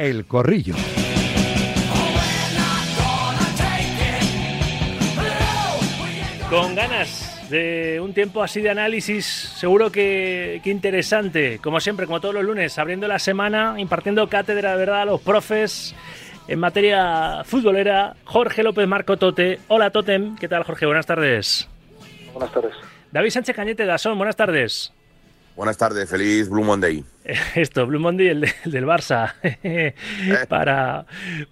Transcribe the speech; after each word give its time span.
El 0.00 0.24
Corrillo. 0.24 0.74
Con 6.48 6.74
ganas 6.74 7.46
de 7.50 8.00
un 8.00 8.14
tiempo 8.14 8.42
así 8.42 8.62
de 8.62 8.70
análisis, 8.70 9.26
seguro 9.26 9.92
que, 9.92 10.62
que, 10.64 10.70
interesante, 10.70 11.58
como 11.62 11.80
siempre, 11.80 12.06
como 12.06 12.18
todos 12.18 12.34
los 12.34 12.44
lunes, 12.44 12.78
abriendo 12.78 13.08
la 13.08 13.18
semana, 13.18 13.74
impartiendo 13.76 14.26
cátedra 14.26 14.70
de 14.70 14.78
verdad 14.78 15.02
a 15.02 15.04
los 15.04 15.20
profes 15.20 15.94
en 16.48 16.58
materia 16.58 17.42
futbolera, 17.44 18.16
Jorge 18.24 18.62
López 18.62 18.88
Marco 18.88 19.18
Tote. 19.18 19.60
Hola 19.68 19.90
Totem, 19.90 20.34
¿qué 20.36 20.48
tal 20.48 20.62
Jorge? 20.62 20.86
Buenas 20.86 21.04
tardes. 21.04 21.68
Buenas 22.32 22.50
tardes. 22.54 22.72
David 23.12 23.30
Sánchez 23.30 23.54
Cañete 23.54 23.84
Dasón, 23.84 24.16
buenas 24.16 24.36
tardes. 24.36 24.94
Buenas 25.60 25.76
tardes, 25.76 26.08
feliz 26.08 26.48
Blue 26.48 26.64
Monday. 26.64 27.04
Esto, 27.54 27.86
Blue 27.86 28.00
Monday, 28.00 28.28
el, 28.28 28.40
del 28.64 28.86
Barça. 28.86 29.34
para, 30.48 31.04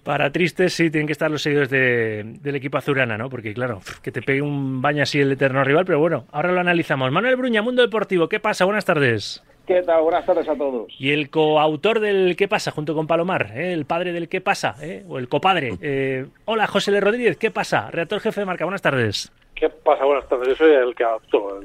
para 0.03 0.31
tristes, 0.31 0.73
sí, 0.73 0.89
tienen 0.89 1.05
que 1.05 1.11
estar 1.11 1.29
los 1.29 1.43
seguidores 1.43 1.69
del 1.69 2.55
equipo 2.55 2.79
azurana, 2.79 3.19
¿no? 3.19 3.29
Porque, 3.29 3.53
claro, 3.53 3.79
que 4.01 4.11
te 4.11 4.23
pegue 4.23 4.41
un 4.41 4.81
baño 4.81 5.03
así 5.03 5.19
el 5.19 5.33
eterno 5.33 5.63
rival, 5.63 5.85
pero 5.85 5.99
bueno, 5.99 6.25
ahora 6.31 6.51
lo 6.51 6.59
analizamos. 6.59 7.11
Manuel 7.11 7.35
Bruña, 7.35 7.61
Mundo 7.61 7.83
Deportivo, 7.83 8.27
¿qué 8.27 8.39
pasa? 8.39 8.65
Buenas 8.65 8.83
tardes. 8.83 9.43
¿Qué 9.67 9.83
tal? 9.83 10.01
Buenas 10.01 10.25
tardes 10.25 10.49
a 10.49 10.55
todos. 10.55 10.91
Y 10.97 11.11
el 11.11 11.29
coautor 11.29 11.99
del 11.99 12.35
¿Qué 12.35 12.47
pasa? 12.47 12.71
junto 12.71 12.95
con 12.95 13.05
Palomar, 13.05 13.51
¿eh? 13.53 13.73
el 13.73 13.85
padre 13.85 14.11
del 14.11 14.27
¿Qué 14.27 14.41
pasa? 14.41 14.73
¿eh? 14.81 15.05
o 15.07 15.19
el 15.19 15.29
copadre. 15.29 15.77
Eh, 15.83 16.25
hola, 16.45 16.65
José 16.65 16.89
L. 16.89 16.99
Rodríguez, 16.99 17.37
¿qué 17.37 17.51
pasa? 17.51 17.91
Redactor 17.91 18.21
jefe 18.21 18.39
de 18.41 18.45
marca, 18.47 18.65
buenas 18.65 18.81
tardes. 18.81 19.31
¿Qué 19.59 19.69
pasa? 19.69 20.05
Buenas 20.05 20.27
tardes. 20.29 20.47
Yo 20.47 20.55
soy 20.55 20.71
el 20.71 20.95
que 20.95 21.03
adoptó. 21.03 21.59
El, 21.61 21.63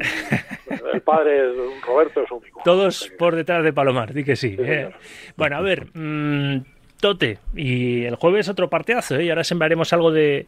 padre, 1.04 1.52
Roberto, 1.86 2.22
es 2.22 2.30
único. 2.30 2.60
Todos 2.64 3.10
por 3.18 3.34
detrás 3.36 3.64
de 3.64 3.72
Palomar, 3.72 4.12
di 4.12 4.24
que 4.24 4.36
sí. 4.36 4.56
¿eh? 4.58 4.90
Bueno, 5.36 5.56
a 5.56 5.60
ver, 5.60 5.88
mmm, 5.94 6.58
Tote, 7.00 7.38
y 7.54 8.04
el 8.04 8.16
jueves 8.16 8.48
otro 8.48 8.70
partidazo, 8.70 9.16
¿eh? 9.16 9.24
y 9.24 9.30
ahora 9.30 9.44
sembraremos 9.44 9.92
algo 9.92 10.10
de, 10.10 10.46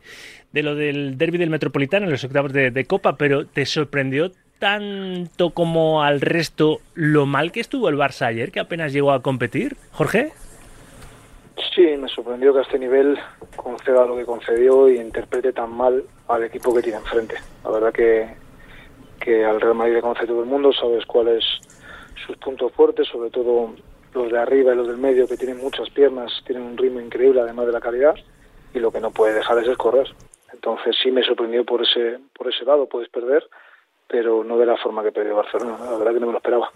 de 0.53 0.63
lo 0.63 0.75
del 0.75 1.19
derby 1.19 1.39
del 1.39 1.51
Metropolitano 1.51 2.07
en 2.07 2.13
los 2.13 2.25
octavos 2.25 2.53
de, 2.53 2.71
de 2.71 2.85
Copa, 2.85 3.17
pero 3.17 3.47
¿te 3.47 3.67
sorprendió 3.67 4.33
tanto 4.59 5.51
como 5.51 6.03
al 6.03 6.23
resto 6.23 6.81
lo 6.95 7.27
mal 7.27 7.53
que 7.53 7.61
estuvo 7.61 7.89
el 7.89 7.97
Barça 7.97 8.27
ayer, 8.27 8.53
que 8.53 8.61
apenas 8.61 8.93
llegó 8.93 9.13
a 9.13 9.23
competir? 9.23 9.77
Jorge. 9.93 10.33
Sí, 11.75 11.83
me 11.99 12.09
sorprendió 12.09 12.53
que 12.53 12.61
a 12.61 12.63
este 12.63 12.79
nivel 12.79 13.19
conceda 13.57 14.07
lo 14.07 14.17
que 14.17 14.25
concedió 14.25 14.91
y 14.91 14.99
interprete 14.99 15.53
tan 15.53 15.71
mal 15.73 16.05
al 16.29 16.45
equipo 16.45 16.75
que 16.75 16.83
tiene 16.83 16.99
enfrente. 16.99 17.35
La 17.65 17.71
verdad 17.71 17.93
que, 17.93 18.29
que 19.27 19.45
al 19.45 19.61
Real 19.61 19.75
Madrid 19.75 19.95
le 19.95 20.03
conoce 20.03 20.25
todo 20.25 20.39
el 20.39 20.47
mundo, 20.47 20.73
sabes 20.73 21.05
cuáles 21.05 21.45
sus 22.25 22.37
puntos 22.37 22.73
fuertes, 22.73 23.09
sobre 23.09 23.29
todo 23.29 23.75
los 24.15 24.31
de 24.31 24.39
arriba 24.39 24.73
y 24.73 24.77
los 24.77 24.87
del 24.87 24.99
medio, 24.99 25.27
que 25.27 25.37
tienen 25.37 25.59
muchas 25.59 25.91
piernas, 25.91 26.31
tienen 26.47 26.63
un 26.63 26.77
ritmo 26.77 27.01
increíble 27.01 27.41
además 27.41 27.67
de 27.67 27.73
la 27.73 27.81
calidad, 27.81 28.15
y 28.73 28.79
lo 28.79 28.93
que 28.93 29.01
no 29.01 29.11
puede 29.11 29.35
dejar 29.35 29.59
es 29.59 29.77
correr. 29.77 30.07
Entonces 30.53 30.95
sí 31.03 31.11
me 31.11 31.25
sorprendió 31.25 31.65
por 31.65 31.83
ese, 31.83 32.21
por 32.39 32.47
ese 32.49 32.65
lado, 32.65 32.87
puedes 32.87 33.09
perder, 33.09 33.45
pero 34.07 34.45
no 34.45 34.59
de 34.59 34.67
la 34.67 34.77
forma 34.77 35.03
que 35.03 35.11
perdió 35.11 35.35
Barcelona, 35.35 35.77
la 35.81 35.99
verdad 35.99 36.15
que 36.15 36.21
no 36.21 36.27
me 36.27 36.33
lo 36.33 36.39
esperaba. 36.39 36.71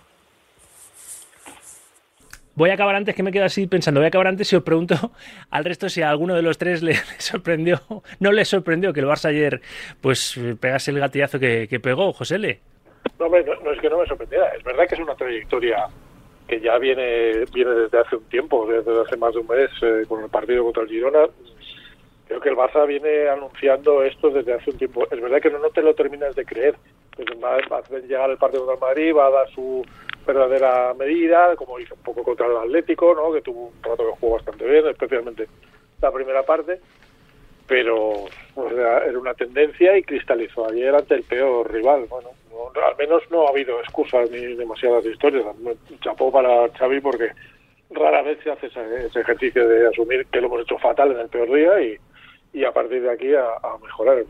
Voy 2.60 2.68
a 2.68 2.74
acabar 2.74 2.94
antes, 2.94 3.14
que 3.14 3.22
me 3.22 3.32
quedo 3.32 3.46
así 3.46 3.66
pensando, 3.66 4.00
voy 4.00 4.04
a 4.04 4.08
acabar 4.08 4.26
antes 4.26 4.52
y 4.52 4.56
os 4.56 4.62
pregunto 4.62 4.94
al 5.50 5.64
resto 5.64 5.88
si 5.88 6.02
a 6.02 6.10
alguno 6.10 6.34
de 6.34 6.42
los 6.42 6.58
tres 6.58 6.82
le, 6.82 6.92
sorprendió, 7.16 7.80
no 8.18 8.32
le 8.32 8.44
sorprendió 8.44 8.92
que 8.92 9.00
el 9.00 9.06
Barça 9.06 9.30
ayer 9.30 9.62
pues 10.02 10.38
pegase 10.60 10.90
el 10.90 11.00
gatillazo 11.00 11.40
que, 11.40 11.66
que 11.68 11.80
pegó, 11.80 12.12
José 12.12 12.34
L. 12.34 12.60
No, 13.18 13.30
no, 13.30 13.38
no, 13.64 13.72
es 13.72 13.80
que 13.80 13.88
no 13.88 13.96
me 13.96 14.06
sorprendiera, 14.06 14.48
es 14.50 14.62
verdad 14.62 14.86
que 14.86 14.94
es 14.94 15.00
una 15.00 15.14
trayectoria 15.14 15.86
que 16.46 16.60
ya 16.60 16.76
viene, 16.76 17.46
viene 17.50 17.70
desde 17.70 17.98
hace 17.98 18.16
un 18.16 18.24
tiempo, 18.24 18.66
desde 18.66 19.00
hace 19.00 19.16
más 19.16 19.32
de 19.32 19.40
un 19.40 19.46
mes 19.46 19.70
eh, 19.80 20.04
con 20.06 20.22
el 20.22 20.28
partido 20.28 20.62
contra 20.62 20.82
el 20.82 20.90
Girona. 20.90 21.28
Creo 22.28 22.40
que 22.42 22.50
el 22.50 22.56
Barça 22.56 22.86
viene 22.86 23.26
anunciando 23.30 24.02
esto 24.02 24.28
desde 24.28 24.52
hace 24.52 24.68
un 24.68 24.76
tiempo. 24.76 25.06
Es 25.10 25.18
verdad 25.18 25.40
que 25.40 25.50
no, 25.50 25.60
no 25.60 25.70
te 25.70 25.80
lo 25.80 25.94
terminas 25.94 26.36
de 26.36 26.44
creer. 26.44 26.74
Va, 27.42 27.56
va 27.72 27.78
a 27.78 27.98
llegar 28.00 28.28
el 28.28 28.36
partido 28.36 28.66
contra 28.66 28.86
el 28.86 28.94
Madrid, 28.94 29.16
va 29.16 29.28
a 29.28 29.30
dar 29.30 29.50
su 29.50 29.82
verdadera 30.26 30.94
medida, 30.94 31.56
como 31.56 31.78
hizo 31.78 31.94
un 31.94 32.02
poco 32.02 32.22
contra 32.22 32.46
el 32.46 32.56
Atlético, 32.56 33.14
¿no? 33.14 33.32
que 33.32 33.42
tuvo 33.42 33.68
un 33.68 33.82
rato 33.82 34.04
que 34.06 34.20
jugó 34.20 34.34
bastante 34.36 34.64
bien, 34.64 34.86
especialmente 34.86 35.48
la 36.00 36.12
primera 36.12 36.42
parte, 36.42 36.80
pero 37.66 38.26
pues, 38.54 38.72
era, 38.72 39.06
una 39.18 39.34
tendencia 39.34 39.96
y 39.96 40.02
cristalizó 40.02 40.68
ayer 40.68 40.94
ante 40.94 41.14
el 41.14 41.22
peor 41.22 41.72
rival. 41.72 42.06
Bueno, 42.08 42.30
no, 42.50 42.82
al 42.82 42.96
menos 42.96 43.22
no 43.30 43.46
ha 43.46 43.50
habido 43.50 43.78
excusas 43.80 44.30
ni 44.30 44.40
demasiadas 44.54 45.04
historias. 45.04 45.46
Chapó 46.00 46.32
para 46.32 46.68
Xavi 46.70 47.00
porque 47.00 47.30
rara 47.90 48.22
vez 48.22 48.38
se 48.42 48.50
hace 48.50 48.66
ese, 48.66 49.06
ese, 49.06 49.20
ejercicio 49.20 49.68
de 49.68 49.88
asumir 49.88 50.26
que 50.26 50.40
lo 50.40 50.46
hemos 50.46 50.62
hecho 50.62 50.78
fatal 50.78 51.12
en 51.12 51.20
el 51.20 51.28
peor 51.28 51.52
día 51.52 51.80
y, 51.80 51.98
y 52.52 52.64
a 52.64 52.72
partir 52.72 53.02
de 53.02 53.10
aquí 53.10 53.34
a, 53.34 53.76
mejorar. 53.82 54.24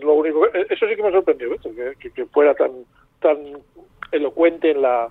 Lo 0.00 0.14
único, 0.14 0.46
eso 0.48 0.86
sí 0.86 0.96
que 0.96 1.02
me 1.02 1.12
sorprendió, 1.12 1.50
que, 1.58 1.94
que, 1.98 2.10
que 2.10 2.26
fuera 2.26 2.54
tan 2.54 2.72
tan 3.22 3.38
elocuente 4.10 4.70
en 4.70 4.82
la 4.82 5.08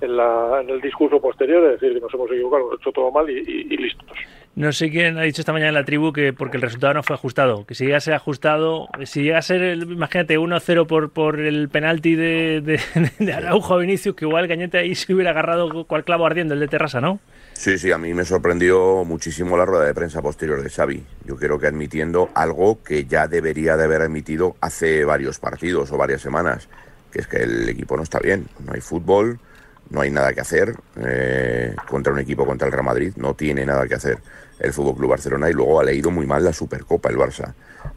en, 0.00 0.16
la, 0.16 0.60
en, 0.60 0.70
el 0.70 0.80
discurso 0.80 1.20
posterior, 1.20 1.64
es 1.64 1.80
decir, 1.80 1.94
que 1.94 2.00
nos 2.00 2.12
hemos 2.14 2.30
equivocado, 2.30 2.68
hemos 2.68 2.80
hecho 2.80 2.92
todo 2.92 3.10
mal 3.10 3.28
y, 3.28 3.38
y, 3.38 3.74
y, 3.74 3.76
listos. 3.76 4.06
No 4.54 4.72
sé 4.72 4.90
quién 4.90 5.18
ha 5.18 5.22
dicho 5.22 5.40
esta 5.40 5.52
mañana 5.52 5.68
en 5.68 5.74
la 5.74 5.84
tribu 5.84 6.12
que 6.12 6.32
porque 6.32 6.56
el 6.56 6.62
resultado 6.62 6.94
no 6.94 7.02
fue 7.02 7.14
ajustado, 7.14 7.64
que 7.64 7.74
si 7.74 7.84
llega 7.84 7.98
a 7.98 8.00
ser 8.00 8.14
ajustado, 8.14 8.88
si 9.04 9.22
llega 9.22 9.38
a 9.38 9.42
ser, 9.42 9.62
el, 9.62 9.82
imagínate, 9.82 10.38
1-0 10.38 10.86
por, 10.86 11.10
por 11.10 11.38
el 11.38 11.68
penalti 11.68 12.16
de, 12.16 12.60
de, 12.60 12.80
de 13.24 13.32
Araujo 13.32 13.74
a 13.74 13.78
Vinicius, 13.78 14.16
que 14.16 14.24
igual 14.24 14.48
Cañete 14.48 14.78
ahí 14.78 14.94
se 14.94 15.14
hubiera 15.14 15.30
agarrado 15.30 15.84
cual 15.84 16.04
clavo 16.04 16.26
ardiendo, 16.26 16.54
el 16.54 16.60
de 16.60 16.68
Terrassa, 16.68 17.00
¿no? 17.00 17.20
Sí, 17.52 17.76
sí, 17.76 17.90
a 17.90 17.98
mí 17.98 18.14
me 18.14 18.24
sorprendió 18.24 19.04
muchísimo 19.04 19.56
la 19.56 19.64
rueda 19.64 19.84
de 19.84 19.92
prensa 19.92 20.22
posterior 20.22 20.62
de 20.62 20.70
Xavi. 20.70 21.02
Yo 21.24 21.36
creo 21.36 21.58
que 21.58 21.66
admitiendo 21.66 22.28
algo 22.34 22.82
que 22.84 23.04
ya 23.04 23.26
debería 23.26 23.76
de 23.76 23.84
haber 23.84 24.02
admitido 24.02 24.54
hace 24.60 25.04
varios 25.04 25.40
partidos 25.40 25.90
o 25.90 25.96
varias 25.96 26.20
semanas, 26.20 26.68
que 27.10 27.20
es 27.20 27.26
que 27.26 27.38
el 27.38 27.68
equipo 27.68 27.96
no 27.96 28.04
está 28.04 28.20
bien, 28.20 28.46
no 28.64 28.74
hay 28.74 28.80
fútbol, 28.80 29.40
no 29.90 30.00
hay 30.00 30.10
nada 30.10 30.32
que 30.32 30.40
hacer 30.40 30.74
eh, 30.96 31.74
contra 31.88 32.12
un 32.12 32.18
equipo 32.18 32.46
contra 32.46 32.66
el 32.66 32.72
Real 32.72 32.84
Madrid, 32.84 33.12
no 33.16 33.34
tiene 33.34 33.64
nada 33.64 33.86
que 33.86 33.94
hacer 33.94 34.18
el 34.58 34.72
Fútbol 34.72 34.96
Club 34.96 35.10
Barcelona 35.10 35.48
y 35.48 35.52
luego 35.52 35.80
ha 35.80 35.84
leído 35.84 36.10
muy 36.10 36.26
mal 36.26 36.44
la 36.44 36.52
Supercopa 36.52 37.08
el 37.08 37.16
Barça. 37.16 37.54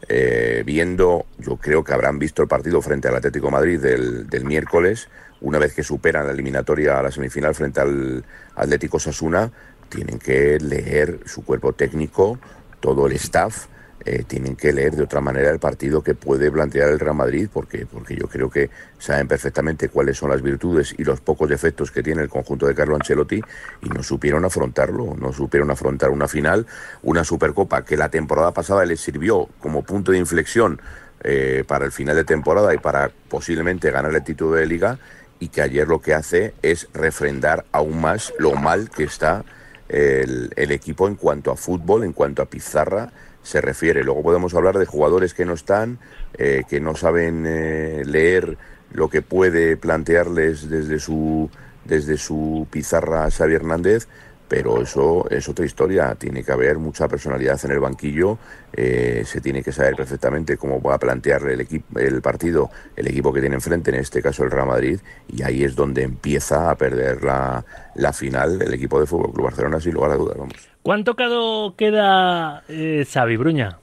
Eh, 0.08 0.62
viendo, 0.64 1.26
yo 1.38 1.56
creo 1.56 1.82
que 1.82 1.92
habrán 1.92 2.18
visto 2.18 2.42
el 2.42 2.48
partido 2.48 2.80
frente 2.80 3.08
al 3.08 3.16
Atlético 3.16 3.50
Madrid 3.50 3.80
del, 3.80 4.28
del, 4.28 4.44
miércoles, 4.44 5.08
una 5.40 5.58
vez 5.58 5.74
que 5.74 5.82
superan 5.82 6.26
la 6.26 6.32
eliminatoria 6.32 6.98
a 6.98 7.02
la 7.02 7.10
semifinal 7.10 7.54
frente 7.54 7.80
al 7.80 8.24
Atlético 8.54 8.98
Sasuna, 8.98 9.50
tienen 9.88 10.18
que 10.18 10.58
leer 10.60 11.20
su 11.26 11.44
cuerpo 11.44 11.72
técnico, 11.72 12.38
todo 12.80 13.06
el 13.06 13.12
staff, 13.14 13.66
eh, 14.04 14.24
tienen 14.26 14.56
que 14.56 14.72
leer 14.72 14.96
de 14.96 15.04
otra 15.04 15.20
manera 15.20 15.50
el 15.50 15.58
partido 15.58 16.02
que 16.02 16.14
puede 16.14 16.50
plantear 16.50 16.88
el 16.88 16.98
Real 16.98 17.14
Madrid, 17.14 17.48
porque, 17.52 17.86
porque 17.86 18.16
yo 18.16 18.26
creo 18.26 18.50
que 18.50 18.68
saben 18.98 19.28
perfectamente 19.28 19.88
cuáles 19.88 20.18
son 20.18 20.30
las 20.30 20.42
virtudes 20.42 20.94
y 20.98 21.04
los 21.04 21.20
pocos 21.20 21.48
defectos 21.48 21.90
que 21.90 22.02
tiene 22.02 22.22
el 22.22 22.28
conjunto 22.28 22.66
de 22.66 22.74
Carlo 22.74 22.96
Ancelotti 22.96 23.40
y 23.82 23.88
no 23.90 24.02
supieron 24.02 24.44
afrontarlo, 24.44 25.14
no 25.16 25.32
supieron 25.32 25.70
afrontar 25.70 26.10
una 26.10 26.26
final, 26.26 26.66
una 27.02 27.22
Supercopa 27.22 27.84
que 27.84 27.96
la 27.96 28.08
temporada 28.08 28.52
pasada 28.52 28.84
les 28.84 29.00
sirvió 29.00 29.48
como 29.60 29.82
punto 29.82 30.10
de 30.10 30.18
inflexión 30.18 30.80
eh, 31.22 31.62
para 31.66 31.84
el 31.84 31.92
final 31.92 32.16
de 32.16 32.24
temporada 32.24 32.74
y 32.74 32.78
para 32.78 33.10
posiblemente 33.28 33.90
ganar 33.92 34.12
el 34.12 34.24
título 34.24 34.52
de 34.52 34.66
liga 34.66 34.98
y 35.38 35.48
que 35.48 35.62
ayer 35.62 35.86
lo 35.86 36.00
que 36.00 36.14
hace 36.14 36.54
es 36.62 36.88
refrendar 36.92 37.64
aún 37.70 38.00
más 38.00 38.32
lo 38.38 38.54
mal 38.54 38.90
que 38.90 39.04
está 39.04 39.44
el, 39.88 40.50
el 40.56 40.72
equipo 40.72 41.06
en 41.06 41.14
cuanto 41.14 41.52
a 41.52 41.56
fútbol, 41.56 42.02
en 42.02 42.12
cuanto 42.12 42.42
a 42.42 42.46
pizarra, 42.46 43.12
se 43.42 43.60
refiere. 43.60 44.04
Luego 44.04 44.22
podemos 44.22 44.54
hablar 44.54 44.78
de 44.78 44.86
jugadores 44.86 45.34
que 45.34 45.44
no 45.44 45.54
están, 45.54 45.98
eh, 46.34 46.62
que 46.68 46.80
no 46.80 46.94
saben 46.94 47.44
eh, 47.46 48.02
leer 48.04 48.56
lo 48.92 49.08
que 49.08 49.22
puede 49.22 49.76
plantearles 49.76 50.68
desde 50.68 50.98
su, 50.98 51.50
desde 51.84 52.16
su 52.16 52.66
pizarra 52.70 53.30
Xavi 53.30 53.54
Hernández, 53.54 54.06
pero 54.48 54.82
eso 54.82 55.28
es 55.30 55.48
otra 55.48 55.64
historia. 55.64 56.14
Tiene 56.14 56.44
que 56.44 56.52
haber 56.52 56.78
mucha 56.78 57.08
personalidad 57.08 57.58
en 57.64 57.70
el 57.70 57.80
banquillo, 57.80 58.38
eh, 58.72 59.22
se 59.24 59.40
tiene 59.40 59.62
que 59.62 59.72
saber 59.72 59.96
perfectamente 59.96 60.58
cómo 60.58 60.80
va 60.80 60.94
a 60.94 60.98
plantear 60.98 61.42
el, 61.48 61.62
equipo, 61.62 61.98
el 61.98 62.20
partido 62.20 62.70
el 62.94 63.08
equipo 63.08 63.32
que 63.32 63.40
tiene 63.40 63.54
enfrente, 63.54 63.90
en 63.90 63.96
este 63.96 64.20
caso 64.20 64.44
el 64.44 64.50
Real 64.50 64.66
Madrid, 64.66 65.00
y 65.28 65.42
ahí 65.42 65.64
es 65.64 65.74
donde 65.74 66.02
empieza 66.02 66.70
a 66.70 66.76
perder 66.76 67.24
la, 67.24 67.64
la 67.94 68.12
final 68.12 68.60
el 68.60 68.74
equipo 68.74 69.00
de 69.00 69.06
Fútbol 69.06 69.32
Club 69.32 69.44
Barcelona, 69.46 69.80
sin 69.80 69.94
lugar 69.94 70.12
a 70.12 70.16
dudas. 70.16 70.36
Vamos. 70.36 70.71
¿Cuán 70.82 71.04
tocado 71.04 71.76
queda 71.76 72.64
eh, 72.68 73.04
Xavi 73.08 73.36
Bruña? 73.36 73.78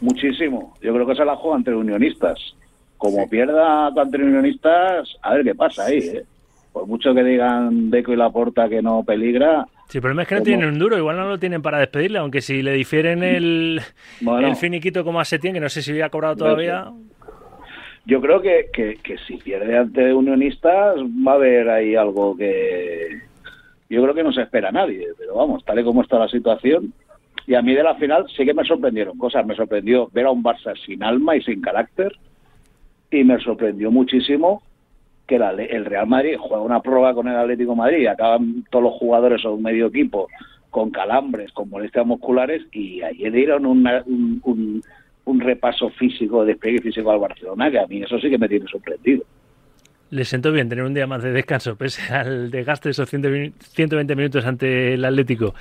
Muchísimo. 0.00 0.74
Yo 0.82 0.92
creo 0.92 1.06
que 1.06 1.14
se 1.14 1.24
la 1.24 1.36
juega 1.36 1.58
entre 1.58 1.76
unionistas. 1.76 2.38
Como 2.96 3.22
sí. 3.22 3.30
pierda 3.30 3.92
entre 3.96 4.24
unionistas, 4.24 5.08
a 5.22 5.34
ver 5.34 5.44
qué 5.44 5.54
pasa 5.54 5.84
ahí. 5.86 5.98
¿eh? 5.98 6.24
Por 6.72 6.88
mucho 6.88 7.14
que 7.14 7.22
digan 7.22 7.90
Deco 7.90 8.12
y 8.12 8.16
Laporta 8.16 8.68
que 8.68 8.82
no 8.82 9.04
peligra. 9.04 9.66
Sí, 9.88 10.00
pero 10.00 10.20
es 10.20 10.28
que 10.28 10.34
no 10.34 10.42
tienen 10.42 10.68
un 10.68 10.78
duro, 10.78 10.98
igual 10.98 11.16
no 11.16 11.28
lo 11.28 11.38
tienen 11.38 11.62
para 11.62 11.78
despedirle, 11.78 12.18
aunque 12.18 12.42
si 12.42 12.62
le 12.62 12.72
difieren 12.72 13.22
el, 13.22 13.80
bueno, 14.20 14.48
el 14.48 14.56
finiquito 14.56 15.04
como 15.04 15.20
a 15.20 15.24
Setién, 15.24 15.54
que 15.54 15.60
no 15.60 15.68
sé 15.68 15.80
si 15.82 15.92
había 15.92 16.10
cobrado 16.10 16.36
todavía. 16.36 16.90
Yo 18.04 18.20
creo 18.20 18.42
que, 18.42 18.66
que, 18.72 18.96
que 18.96 19.16
si 19.26 19.36
pierde 19.36 19.78
ante 19.78 20.12
unionistas 20.12 20.96
va 21.26 21.32
a 21.32 21.34
haber 21.36 21.70
ahí 21.70 21.94
algo 21.94 22.36
que, 22.36 23.27
yo 23.88 24.02
creo 24.02 24.14
que 24.14 24.22
no 24.22 24.32
se 24.32 24.42
espera 24.42 24.68
a 24.68 24.72
nadie, 24.72 25.08
pero 25.16 25.34
vamos, 25.34 25.64
tal 25.64 25.80
y 25.80 25.84
como 25.84 26.02
está 26.02 26.18
la 26.18 26.28
situación, 26.28 26.92
y 27.48 27.54
a 27.54 27.62
mí 27.62 27.74
de 27.74 27.82
la 27.82 27.94
final 27.94 28.26
sí 28.36 28.44
que 28.44 28.52
me 28.52 28.62
sorprendieron 28.62 29.16
cosas. 29.16 29.46
Me 29.46 29.54
sorprendió 29.54 30.10
ver 30.12 30.26
a 30.26 30.30
un 30.30 30.44
Barça 30.44 30.76
sin 30.84 31.02
alma 31.02 31.34
y 31.34 31.40
sin 31.40 31.62
carácter. 31.62 32.12
Y 33.10 33.24
me 33.24 33.40
sorprendió 33.40 33.90
muchísimo 33.90 34.62
que 35.26 35.36
el 35.36 35.86
Real 35.86 36.06
Madrid 36.06 36.36
juega 36.38 36.62
una 36.62 36.82
prueba 36.82 37.14
con 37.14 37.26
el 37.26 37.34
Atlético 37.34 37.74
Madrid. 37.74 38.06
Acaban 38.06 38.64
todos 38.70 38.84
los 38.84 38.94
jugadores 38.96 39.46
o 39.46 39.54
un 39.54 39.62
medio 39.62 39.86
equipo 39.86 40.28
con 40.68 40.90
calambres, 40.90 41.50
con 41.52 41.70
molestias 41.70 42.04
musculares. 42.04 42.66
Y 42.70 43.00
ayer 43.00 43.32
dieron 43.32 43.64
un, 43.64 43.88
un, 44.44 44.82
un 45.24 45.40
repaso 45.40 45.88
físico, 45.88 46.44
despliegue 46.44 46.82
físico 46.82 47.10
al 47.10 47.18
Barcelona, 47.18 47.70
que 47.70 47.78
a 47.78 47.86
mí 47.86 48.02
eso 48.02 48.18
sí 48.18 48.28
que 48.28 48.36
me 48.36 48.50
tiene 48.50 48.66
sorprendido. 48.66 49.24
Le 50.10 50.24
siento 50.24 50.50
bien 50.52 50.68
tener 50.70 50.84
un 50.84 50.94
día 50.94 51.06
más 51.06 51.22
de 51.22 51.32
descanso, 51.32 51.76
pese 51.76 52.12
al 52.12 52.50
desgaste 52.50 52.88
de 52.88 52.92
esos 52.92 53.10
120 53.10 54.16
minutos 54.16 54.44
ante 54.46 54.94
el 54.94 55.04
Atlético. 55.04 55.54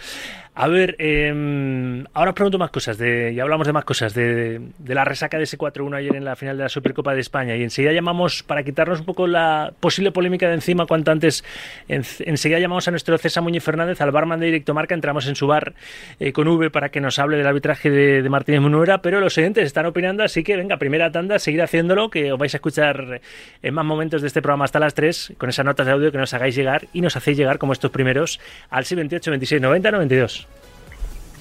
A 0.60 0.68
ver, 0.68 0.96
eh, 0.98 2.04
ahora 2.16 2.32
os 2.32 2.36
pregunto 2.36 2.58
más 2.58 2.72
cosas, 2.72 2.98
de, 2.98 3.32
ya 3.32 3.44
hablamos 3.44 3.68
de 3.68 3.74
más 3.74 3.86
cosas, 3.86 4.16
de, 4.16 4.60
de 4.80 4.96
la 4.96 5.06
resaca 5.06 5.38
de 5.38 5.44
ese 5.44 5.56
4-1 5.56 5.98
ayer 5.98 6.16
en 6.16 6.26
la 6.26 6.36
final 6.36 6.58
de 6.58 6.64
la 6.64 6.70
Supercopa 6.70 7.14
de 7.14 7.22
España 7.22 7.56
y 7.56 7.62
enseguida 7.62 7.94
llamamos, 7.94 8.42
para 8.42 8.64
quitarnos 8.64 9.02
un 9.02 9.06
poco 9.06 9.28
la 9.28 9.72
posible 9.80 10.12
polémica 10.12 10.48
de 10.48 10.56
encima 10.56 10.88
cuanto 10.88 11.12
antes, 11.12 11.44
en, 11.88 12.02
enseguida 12.22 12.58
llamamos 12.58 12.88
a 12.88 12.92
nuestro 12.92 13.20
César 13.20 13.44
Muñoz 13.44 13.64
Fernández, 13.64 14.02
al 14.02 14.10
barman 14.10 14.40
de 14.40 14.48
Directo 14.48 14.74
Marca, 14.74 14.96
entramos 14.96 15.28
en 15.28 15.36
su 15.36 15.46
bar 15.46 15.76
eh, 16.20 16.34
con 16.34 16.48
V 16.48 16.72
para 16.72 16.90
que 16.90 17.02
nos 17.02 17.20
hable 17.20 17.38
del 17.38 17.46
arbitraje 17.46 17.92
de, 17.92 18.24
de 18.24 18.30
Martínez 18.30 18.62
Munuera, 18.62 19.04
pero 19.04 19.20
los 19.20 19.38
oyentes 19.38 19.64
están 19.64 19.86
opinando, 19.86 20.24
así 20.24 20.44
que 20.44 20.58
venga, 20.58 20.78
primera 20.78 21.12
tanda, 21.12 21.38
seguir 21.38 21.62
haciéndolo, 21.62 22.10
que 22.10 22.34
os 22.34 22.40
vais 22.40 22.56
a 22.56 22.58
escuchar 22.58 23.22
en 23.62 23.74
más 23.76 23.86
momentos 23.86 24.24
de 24.24 24.28
este 24.28 24.42
programa 24.42 24.66
hasta 24.66 24.80
las 24.80 24.96
3, 24.96 25.34
con 25.38 25.50
esas 25.50 25.64
notas 25.64 25.86
de 25.86 25.92
audio 25.92 26.12
que 26.12 26.18
nos 26.18 26.34
hagáis 26.34 26.56
llegar 26.56 26.88
y 26.94 27.02
nos 27.02 27.16
hacéis 27.16 27.38
llegar 27.38 27.60
como 27.60 27.74
estos 27.74 27.92
primeros 27.92 28.40
al 28.72 28.86
628 28.86 29.30
26 29.30 29.62
90 29.62 29.92
92. 29.92 30.47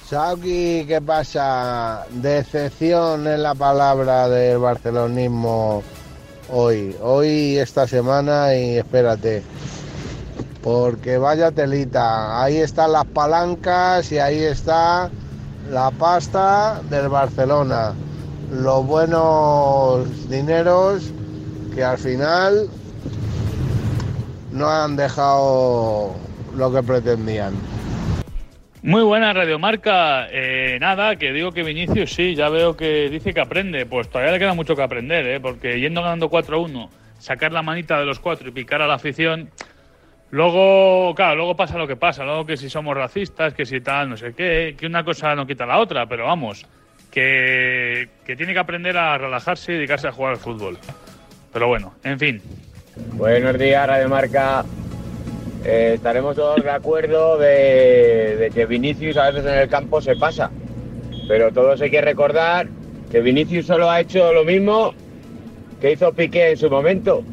Sauki, 0.09 0.85
¿qué 0.87 1.01
pasa? 1.01 2.05
Decepción 2.09 3.27
en 3.27 3.43
la 3.43 3.53
palabra 3.53 4.29
del 4.29 4.57
barcelonismo 4.57 5.83
hoy. 6.49 6.95
Hoy, 7.01 7.57
esta 7.57 7.85
semana 7.85 8.55
y 8.55 8.77
espérate. 8.77 9.43
Porque 10.63 11.17
vaya 11.17 11.51
telita. 11.51 12.41
Ahí 12.41 12.55
están 12.55 12.93
las 12.93 13.03
palancas 13.03 14.09
y 14.13 14.17
ahí 14.17 14.39
está 14.39 15.09
la 15.69 15.91
pasta 15.91 16.79
del 16.89 17.09
Barcelona. 17.09 17.93
Los 18.49 18.87
buenos 18.87 20.29
dineros 20.29 21.03
que 21.75 21.83
al 21.83 21.97
final 21.97 22.69
no 24.53 24.69
han 24.69 24.95
dejado 24.95 26.11
lo 26.55 26.71
que 26.71 26.81
pretendían. 26.81 27.76
Muy 28.87 29.03
buena 29.03 29.33
radiomarca. 29.33 30.29
Eh, 30.31 30.77
nada, 30.79 31.17
que 31.17 31.33
digo 31.33 31.51
que 31.51 31.61
Vinicius 31.61 32.13
sí, 32.13 32.35
ya 32.35 32.47
veo 32.47 32.77
que 32.77 33.09
dice 33.09 33.33
que 33.33 33.41
aprende. 33.41 33.85
Pues 33.85 34.07
todavía 34.07 34.31
le 34.31 34.39
queda 34.39 34.53
mucho 34.53 34.77
que 34.77 34.81
aprender, 34.81 35.27
¿eh? 35.27 35.41
porque 35.41 35.77
yendo 35.81 36.01
ganando 36.01 36.29
4-1, 36.29 36.87
sacar 37.19 37.51
la 37.51 37.61
manita 37.61 37.99
de 37.99 38.05
los 38.05 38.21
cuatro 38.21 38.47
y 38.47 38.51
picar 38.53 38.81
a 38.81 38.87
la 38.87 38.93
afición. 38.93 39.49
Luego, 40.31 41.13
claro, 41.15 41.35
luego 41.35 41.57
pasa 41.57 41.77
lo 41.77 41.85
que 41.85 41.97
pasa, 41.97 42.23
luego 42.23 42.45
que 42.45 42.55
si 42.55 42.69
somos 42.69 42.95
racistas, 42.95 43.53
que 43.53 43.65
si 43.65 43.81
tal, 43.81 44.07
no 44.09 44.15
sé 44.15 44.33
qué, 44.33 44.77
que 44.79 44.85
una 44.85 45.03
cosa 45.03 45.35
no 45.35 45.45
quita 45.45 45.65
la 45.65 45.79
otra, 45.79 46.05
pero 46.05 46.23
vamos, 46.23 46.65
que, 47.11 48.07
que 48.25 48.37
tiene 48.37 48.53
que 48.53 48.59
aprender 48.59 48.97
a 48.97 49.17
relajarse 49.17 49.73
y 49.73 49.75
dedicarse 49.75 50.07
a 50.07 50.13
jugar 50.13 50.31
al 50.31 50.39
fútbol. 50.39 50.77
Pero 51.51 51.67
bueno, 51.67 51.93
en 52.05 52.17
fin. 52.17 52.41
Buenos 53.15 53.59
días, 53.59 53.85
Radio 53.85 54.07
Marca. 54.07 54.63
Eh, 55.65 55.93
estaremos 55.95 56.35
todos 56.35 56.63
de 56.63 56.69
acuerdo 56.69 57.37
de, 57.37 58.51
que 58.53 58.65
Vinicius 58.65 59.17
a 59.17 59.31
veces 59.31 59.45
en 59.45 59.59
el 59.59 59.69
campo 59.69 60.01
se 60.01 60.15
pasa. 60.15 60.51
Pero 61.27 61.51
todos 61.51 61.81
hay 61.81 61.89
que 61.89 62.01
recordar 62.01 62.67
que 63.11 63.21
Vinicius 63.21 63.65
solo 63.65 63.89
ha 63.89 63.99
hecho 63.99 64.33
lo 64.33 64.45
mismo 64.45 64.93
que 65.81 65.91
hizo 65.91 66.13
Piqué 66.13 66.51
en 66.51 66.57
su 66.57 66.69
momento. 66.69 67.23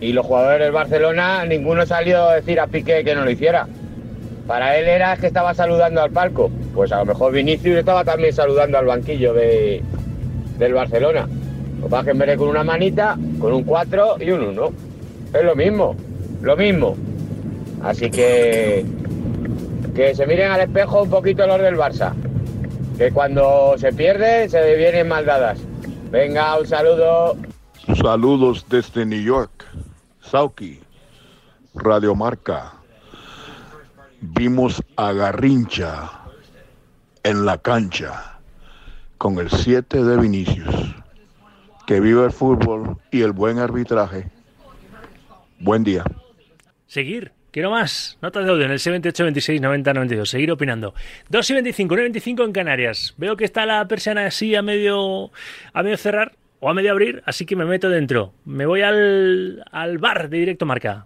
Y 0.00 0.12
los 0.12 0.26
jugadores 0.26 0.60
del 0.60 0.72
Barcelona, 0.72 1.44
ninguno 1.44 1.86
salió 1.86 2.28
a 2.28 2.36
decir 2.36 2.60
a 2.60 2.66
Piqué 2.66 3.04
que 3.04 3.14
no 3.14 3.24
lo 3.24 3.30
hiciera. 3.30 3.66
Para 4.46 4.76
él 4.76 4.88
era 4.88 5.16
que 5.16 5.28
estaba 5.28 5.54
saludando 5.54 6.02
al 6.02 6.10
palco. 6.10 6.50
Pues 6.74 6.90
a 6.92 6.98
lo 6.98 7.06
mejor 7.06 7.32
Vinicius 7.32 7.78
estaba 7.78 8.04
también 8.04 8.32
saludando 8.32 8.78
al 8.78 8.86
banquillo 8.86 9.32
de, 9.32 9.82
del 10.58 10.74
Barcelona. 10.74 11.28
Lo 11.80 12.02
que 12.04 12.10
en 12.10 12.18
vez 12.18 12.36
con 12.36 12.48
una 12.48 12.62
manita, 12.62 13.16
con 13.38 13.52
un 13.52 13.64
4 13.64 14.16
y 14.20 14.30
un 14.30 14.42
1. 14.42 14.72
Es 15.34 15.44
lo 15.44 15.56
mismo, 15.56 15.96
lo 16.42 16.56
mismo. 16.56 16.96
Así 17.82 18.10
que 18.10 18.84
que 19.94 20.14
se 20.14 20.26
miren 20.26 20.50
al 20.50 20.60
espejo 20.60 21.02
un 21.02 21.10
poquito 21.10 21.46
los 21.46 21.60
del 21.60 21.76
Barça. 21.76 22.14
Que 22.96 23.10
cuando 23.10 23.74
se 23.76 23.92
pierde 23.92 24.48
se 24.48 24.76
vienen 24.76 25.08
maldadas. 25.08 25.58
Venga, 26.10 26.58
un 26.58 26.66
saludo. 26.66 27.36
Saludos 28.00 28.64
desde 28.68 29.04
New 29.04 29.22
York. 29.22 29.66
Sauki, 30.20 30.80
Radio 31.74 32.14
Marca. 32.14 32.74
Vimos 34.20 34.82
a 34.96 35.12
Garrincha 35.12 36.10
en 37.24 37.44
la 37.44 37.58
cancha 37.58 38.38
con 39.18 39.38
el 39.38 39.50
7 39.50 40.04
de 40.04 40.16
Vinicius. 40.16 40.94
Que 41.86 42.00
viva 42.00 42.24
el 42.24 42.32
fútbol 42.32 42.96
y 43.10 43.22
el 43.22 43.32
buen 43.32 43.58
arbitraje. 43.58 44.30
Buen 45.58 45.82
día. 45.82 46.04
Seguir. 46.86 47.32
Quiero 47.52 47.70
más. 47.70 48.16
Notas 48.22 48.46
de 48.46 48.50
audio 48.50 48.64
en 48.64 48.70
el 48.70 48.80
78 48.80 49.24
26 49.24 49.60
90 49.60 49.92
92. 49.92 50.30
Seguir 50.30 50.50
opinando. 50.50 50.94
2 51.28 51.50
y 51.50 51.52
25, 51.52 51.92
1 51.92 52.00
y 52.00 52.04
25 52.04 52.44
en 52.44 52.52
Canarias. 52.52 53.14
Veo 53.18 53.36
que 53.36 53.44
está 53.44 53.66
la 53.66 53.86
persiana 53.86 54.24
así 54.24 54.54
a 54.54 54.62
medio, 54.62 55.30
a 55.74 55.82
medio 55.82 55.98
cerrar 55.98 56.32
o 56.60 56.70
a 56.70 56.74
medio 56.74 56.92
abrir, 56.92 57.22
así 57.26 57.44
que 57.44 57.54
me 57.54 57.66
meto 57.66 57.90
dentro. 57.90 58.32
Me 58.46 58.64
voy 58.64 58.80
al, 58.80 59.62
al 59.70 59.98
bar 59.98 60.30
de 60.30 60.38
Directo 60.38 60.64
Marca. 60.64 61.04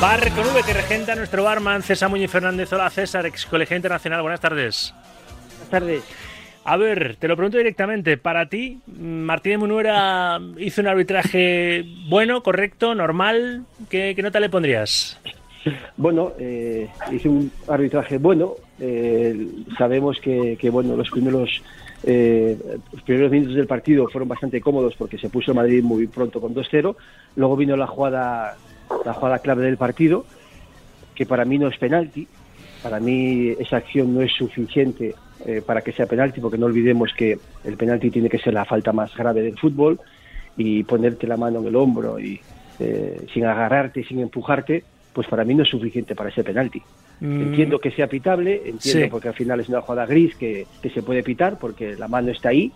Bar 0.00 0.30
con 0.30 0.46
V 0.46 0.62
que 0.64 0.72
regenta 0.72 1.14
nuestro 1.14 1.44
barman 1.44 1.82
César 1.82 2.08
Muñoz 2.08 2.30
Fernández. 2.30 2.72
Hola 2.72 2.88
César, 2.88 3.26
ex 3.26 3.44
colegio 3.44 3.76
internacional. 3.76 4.22
Buenas 4.22 4.40
tardes. 4.40 4.94
Buenas 5.58 5.70
tardes. 5.70 6.02
A 6.64 6.76
ver, 6.76 7.16
te 7.16 7.26
lo 7.26 7.36
pregunto 7.36 7.58
directamente. 7.58 8.16
Para 8.16 8.48
ti, 8.48 8.80
Martínez 8.86 9.58
Munuera 9.58 10.40
hizo 10.58 10.80
un 10.80 10.86
arbitraje 10.86 11.84
bueno, 12.08 12.42
correcto, 12.42 12.94
normal. 12.94 13.64
¿Qué, 13.90 14.14
nota 14.22 14.38
le 14.38 14.48
pondrías? 14.48 15.18
Bueno, 15.96 16.32
eh, 16.38 16.88
hizo 17.12 17.30
un 17.30 17.50
arbitraje 17.68 18.18
bueno. 18.18 18.54
Eh, 18.80 19.46
sabemos 19.76 20.20
que, 20.20 20.56
bueno, 20.70 20.96
los 20.96 21.10
primeros 21.10 21.62
eh, 22.04 22.58
primeros 23.04 23.30
minutos 23.30 23.54
del 23.54 23.68
partido 23.68 24.08
fueron 24.08 24.28
bastante 24.28 24.60
cómodos 24.60 24.96
porque 24.96 25.18
se 25.18 25.28
puso 25.28 25.54
Madrid 25.54 25.82
muy 25.82 26.06
pronto 26.06 26.40
con 26.40 26.54
2-0. 26.54 26.96
Luego 27.36 27.56
vino 27.56 27.76
la 27.76 27.86
jugada, 27.86 28.56
la 29.04 29.14
jugada 29.14 29.38
clave 29.40 29.64
del 29.64 29.76
partido, 29.76 30.26
que 31.14 31.26
para 31.26 31.44
mí 31.44 31.58
no 31.58 31.68
es 31.68 31.78
penalti. 31.78 32.26
Para 32.82 32.98
mí 32.98 33.50
esa 33.60 33.76
acción 33.76 34.14
no 34.14 34.22
es 34.22 34.32
suficiente 34.32 35.14
eh, 35.46 35.62
para 35.64 35.80
que 35.82 35.92
sea 35.92 36.06
penalti, 36.06 36.40
porque 36.40 36.58
no 36.58 36.66
olvidemos 36.66 37.12
que 37.16 37.38
el 37.64 37.76
penalti 37.76 38.10
tiene 38.10 38.28
que 38.28 38.38
ser 38.38 38.54
la 38.54 38.64
falta 38.64 38.92
más 38.92 39.14
grave 39.16 39.42
del 39.42 39.58
fútbol 39.58 39.98
y 40.56 40.82
ponerte 40.84 41.26
la 41.26 41.36
mano 41.36 41.60
en 41.60 41.66
el 41.66 41.76
hombro 41.76 42.18
y 42.20 42.40
eh, 42.78 43.26
sin 43.32 43.44
agarrarte, 43.46 44.04
sin 44.04 44.20
empujarte, 44.20 44.84
pues 45.12 45.26
para 45.28 45.44
mí 45.44 45.54
no 45.54 45.62
es 45.62 45.68
suficiente 45.68 46.14
para 46.14 46.30
ese 46.30 46.42
penalti. 46.44 46.82
Mm. 47.20 47.42
Entiendo 47.42 47.78
que 47.78 47.90
sea 47.90 48.06
pitable, 48.06 48.54
entiendo 48.64 49.04
Sí. 49.04 49.08
porque 49.10 49.28
al 49.28 49.34
final 49.34 49.60
es 49.60 49.68
una 49.68 49.80
jugada 49.80 50.06
gris 50.06 50.34
que, 50.36 50.66
que 50.82 50.90
se 50.90 51.02
puede 51.02 51.22
pitar 51.22 51.58
porque 51.58 51.96
la 51.96 52.08
mano 52.08 52.30
está 52.32 52.48
ahí, 52.48 52.72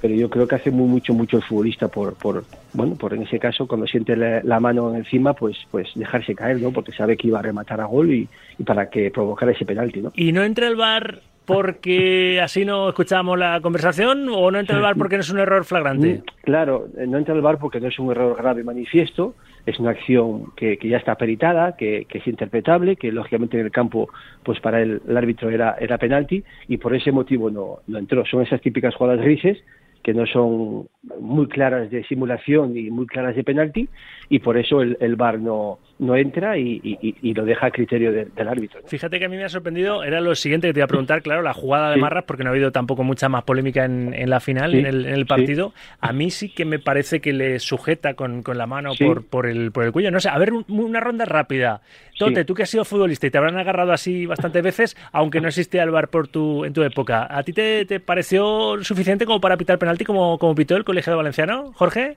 pero 0.00 0.14
yo 0.14 0.28
creo 0.30 0.46
que 0.46 0.54
hace 0.56 0.70
muy 0.70 0.86
mucho 0.86 1.12
mucho 1.14 1.38
el 1.38 1.42
futbolista 1.42 1.88
por, 1.88 2.14
por 2.14 2.44
bueno, 2.72 2.94
por 2.94 3.14
en 3.14 3.22
ese 3.22 3.38
caso 3.38 3.66
cuando 3.66 3.86
siente 3.86 4.14
la, 4.16 4.42
la 4.44 4.60
mano 4.60 4.94
encima, 4.94 5.32
pues 5.34 5.56
pues 5.70 5.88
dejarse 5.94 6.34
caer, 6.34 6.60
¿no? 6.60 6.70
Porque 6.72 6.92
sabe 6.92 7.16
que 7.16 7.28
iba 7.28 7.38
a 7.40 7.42
rematar 7.42 7.80
a 7.80 7.86
gol 7.86 8.12
y, 8.12 8.28
y 8.58 8.62
para 8.62 8.90
que 8.90 9.10
provocara 9.10 9.52
ese 9.52 9.64
penalti, 9.64 10.00
¿no? 10.02 10.12
¿Y 10.14 10.30
no 10.32 10.44
entra 10.44 10.68
el 10.68 10.76
bar 10.76 11.20
porque 11.48 12.40
así 12.42 12.66
no 12.66 12.90
escuchábamos 12.90 13.38
la 13.38 13.58
conversación 13.62 14.28
o 14.28 14.50
no 14.50 14.58
entra 14.58 14.76
el 14.76 14.82
bar 14.82 14.96
porque 14.96 15.16
no 15.16 15.22
es 15.22 15.30
un 15.30 15.38
error 15.38 15.64
flagrante? 15.64 16.16
Mm, 16.16 16.42
Claro, 16.42 16.88
eh, 16.98 17.06
no 17.06 17.16
entra 17.16 17.34
al 17.34 17.40
bar 17.40 17.58
porque 17.58 17.80
no 17.80 17.88
es 17.88 17.98
un 17.98 18.10
error 18.10 18.36
grave 18.36 18.62
manifiesto, 18.62 19.34
es 19.64 19.78
una 19.78 19.90
acción 19.90 20.52
que, 20.56 20.78
ya 20.82 20.98
está 20.98 21.14
peritada, 21.14 21.74
que, 21.74 22.06
es 22.08 22.26
interpretable, 22.26 22.96
que 22.96 23.10
lógicamente 23.10 23.58
en 23.58 23.64
el 23.64 23.72
campo, 23.72 24.10
pues 24.42 24.60
para 24.60 24.82
el, 24.82 25.00
árbitro 25.16 25.48
era, 25.48 25.98
penalti 25.98 26.44
y 26.68 26.76
por 26.76 26.94
ese 26.94 27.12
motivo 27.12 27.50
no, 27.50 27.78
no 27.86 27.98
entró. 27.98 28.26
Son 28.26 28.42
esas 28.42 28.60
típicas 28.60 28.94
jugadas 28.94 29.20
grises 29.20 29.58
que 30.02 30.12
no 30.12 30.26
son 30.26 30.86
muy 31.18 31.48
claras 31.48 31.90
de 31.90 32.04
simulación 32.04 32.76
y 32.76 32.90
muy 32.90 33.06
claras 33.06 33.34
de 33.34 33.44
penalti 33.44 33.88
y 34.28 34.38
por 34.40 34.58
eso 34.58 34.82
el, 34.82 34.98
el 35.00 35.16
VAR 35.16 35.38
no, 35.38 35.78
no 35.98 36.16
entra 36.16 36.56
y, 36.58 36.80
y- 36.82 37.16
y 37.22 37.34
lo 37.34 37.44
deja 37.44 37.66
a 37.66 37.70
criterio 37.72 38.12
de- 38.12 38.26
del 38.26 38.48
árbitro. 38.48 38.80
¿no? 38.80 38.88
Fíjate 38.88 39.18
que 39.18 39.24
a 39.24 39.28
mí 39.28 39.36
me 39.36 39.44
ha 39.44 39.48
sorprendido, 39.48 40.04
era 40.04 40.20
lo 40.20 40.34
siguiente 40.36 40.68
que 40.68 40.72
te 40.72 40.78
iba 40.78 40.84
a 40.84 40.88
preguntar, 40.88 41.22
claro, 41.22 41.42
la 41.42 41.52
jugada 41.52 41.88
de 41.90 41.96
Sí. 41.96 42.00
Marras, 42.00 42.24
porque 42.24 42.44
no 42.44 42.50
ha 42.50 42.52
habido 42.52 42.70
tampoco 42.70 43.02
mucha 43.02 43.28
más 43.28 43.42
polémica 43.44 43.84
en, 43.84 44.14
en 44.14 44.30
la 44.30 44.38
final, 44.40 44.70
Sí, 44.70 44.78
en, 44.78 44.86
el, 44.86 45.06
en 45.06 45.12
el 45.14 45.20
sí. 45.22 45.24
partido. 45.24 45.72
A 46.00 46.12
mí 46.12 46.30
sí 46.30 46.50
que 46.50 46.64
me 46.64 46.78
parece 46.78 47.20
que 47.20 47.32
le 47.32 47.58
sujeta 47.58 48.14
con, 48.14 48.42
con 48.42 48.58
la 48.58 48.66
mano 48.66 48.92
por, 48.98 49.26
por, 49.26 49.46
el, 49.46 49.72
por 49.72 49.84
el 49.84 49.92
cuello. 49.92 50.10
No 50.10 50.20
sé, 50.20 50.28
a 50.28 50.38
ver, 50.38 50.52
un- 50.52 50.64
una 50.68 51.00
ronda 51.00 51.24
rápida. 51.24 51.80
Tote, 52.18 52.44
tú 52.44 52.54
que 52.54 52.64
has 52.64 52.70
sido 52.70 52.84
futbolista 52.84 53.26
y 53.26 53.30
te 53.30 53.38
habrán 53.38 53.58
agarrado 53.58 53.92
así 53.92 54.26
bastantes 54.26 54.62
veces, 54.62 54.96
aunque 55.12 55.40
no 55.40 55.48
existía 55.48 55.82
el 55.84 55.90
bar 55.90 56.08
por 56.08 56.26
tu, 56.28 56.64
en 56.64 56.72
tu 56.72 56.82
época. 56.82 57.26
¿A 57.30 57.42
ti 57.44 57.52
te, 57.52 57.84
te 57.86 58.00
pareció 58.00 58.82
suficiente 58.82 59.24
como 59.24 59.40
para 59.40 59.56
pitar 59.56 59.78
penalti 59.78 60.04
como, 60.04 60.36
como 60.38 60.54
pitó 60.54 60.76
el 60.76 60.84
colegio 60.84 61.16
valenciano, 61.16 61.72
Jorge? 61.74 62.16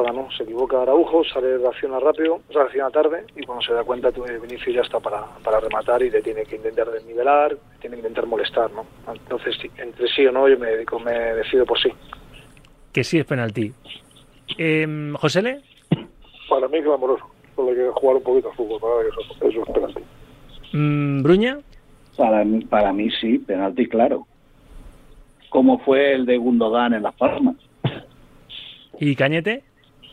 ¿No? 0.00 0.30
Se 0.36 0.44
equivoca 0.44 0.80
Araujo, 0.80 1.22
sale 1.24 1.58
reacciona 1.58 2.00
rápido, 2.00 2.40
reacciona 2.50 2.90
tarde 2.90 3.24
y 3.36 3.44
cuando 3.44 3.62
se 3.62 3.74
da 3.74 3.84
cuenta 3.84 4.10
tú, 4.10 4.24
Vinicius 4.24 4.74
ya 4.74 4.80
está 4.80 5.00
para, 5.00 5.24
para 5.44 5.60
rematar 5.60 6.02
y 6.02 6.10
te 6.10 6.22
tiene 6.22 6.44
que 6.44 6.56
intentar 6.56 6.90
desnivelar, 6.90 7.56
tiene 7.80 7.96
que 7.96 8.00
intentar 8.00 8.26
molestar, 8.26 8.70
¿no? 8.72 8.86
Entonces, 9.12 9.56
sí, 9.60 9.70
entre 9.76 10.08
sí 10.08 10.26
o 10.26 10.32
no, 10.32 10.48
yo 10.48 10.58
me, 10.58 10.68
dedico, 10.68 10.98
me 10.98 11.12
decido 11.12 11.66
por 11.66 11.78
sí. 11.78 11.90
Que 12.92 13.04
sí 13.04 13.18
es 13.18 13.26
penalti. 13.26 13.72
Eh, 14.58 15.12
¿Josele? 15.20 15.60
Para 16.48 16.68
mí 16.68 16.78
es 16.78 16.84
clamoroso. 16.84 17.24
Solo 17.54 17.70
hay 17.70 17.76
que 17.76 17.88
jugar 17.88 18.16
un 18.16 18.22
poquito 18.22 18.50
al 18.50 18.56
fútbol 18.56 18.80
para 18.80 19.08
eso, 19.08 19.48
eso 19.48 19.62
es 19.62 19.70
penalti. 19.74 20.02
Mm, 20.72 21.22
¿Bruña? 21.22 21.58
Para 22.16 22.44
mí, 22.44 22.64
para 22.64 22.92
mí 22.92 23.10
sí, 23.20 23.38
penalti 23.38 23.88
claro. 23.88 24.26
Como 25.50 25.78
fue 25.80 26.14
el 26.14 26.24
de 26.24 26.38
Gundogan 26.38 26.94
en 26.94 27.02
Las 27.02 27.14
Palmas. 27.14 27.56
¿Y 28.98 29.14
Cañete? 29.16 29.64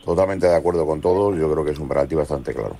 Totalmente 0.04 0.46
de 0.46 0.54
acuerdo 0.56 0.86
con 0.86 1.00
todos, 1.00 1.38
yo 1.38 1.50
creo 1.52 1.64
que 1.64 1.72
es 1.72 1.78
un 1.78 1.88
penalti 1.88 2.14
bastante 2.14 2.52
claro. 2.54 2.76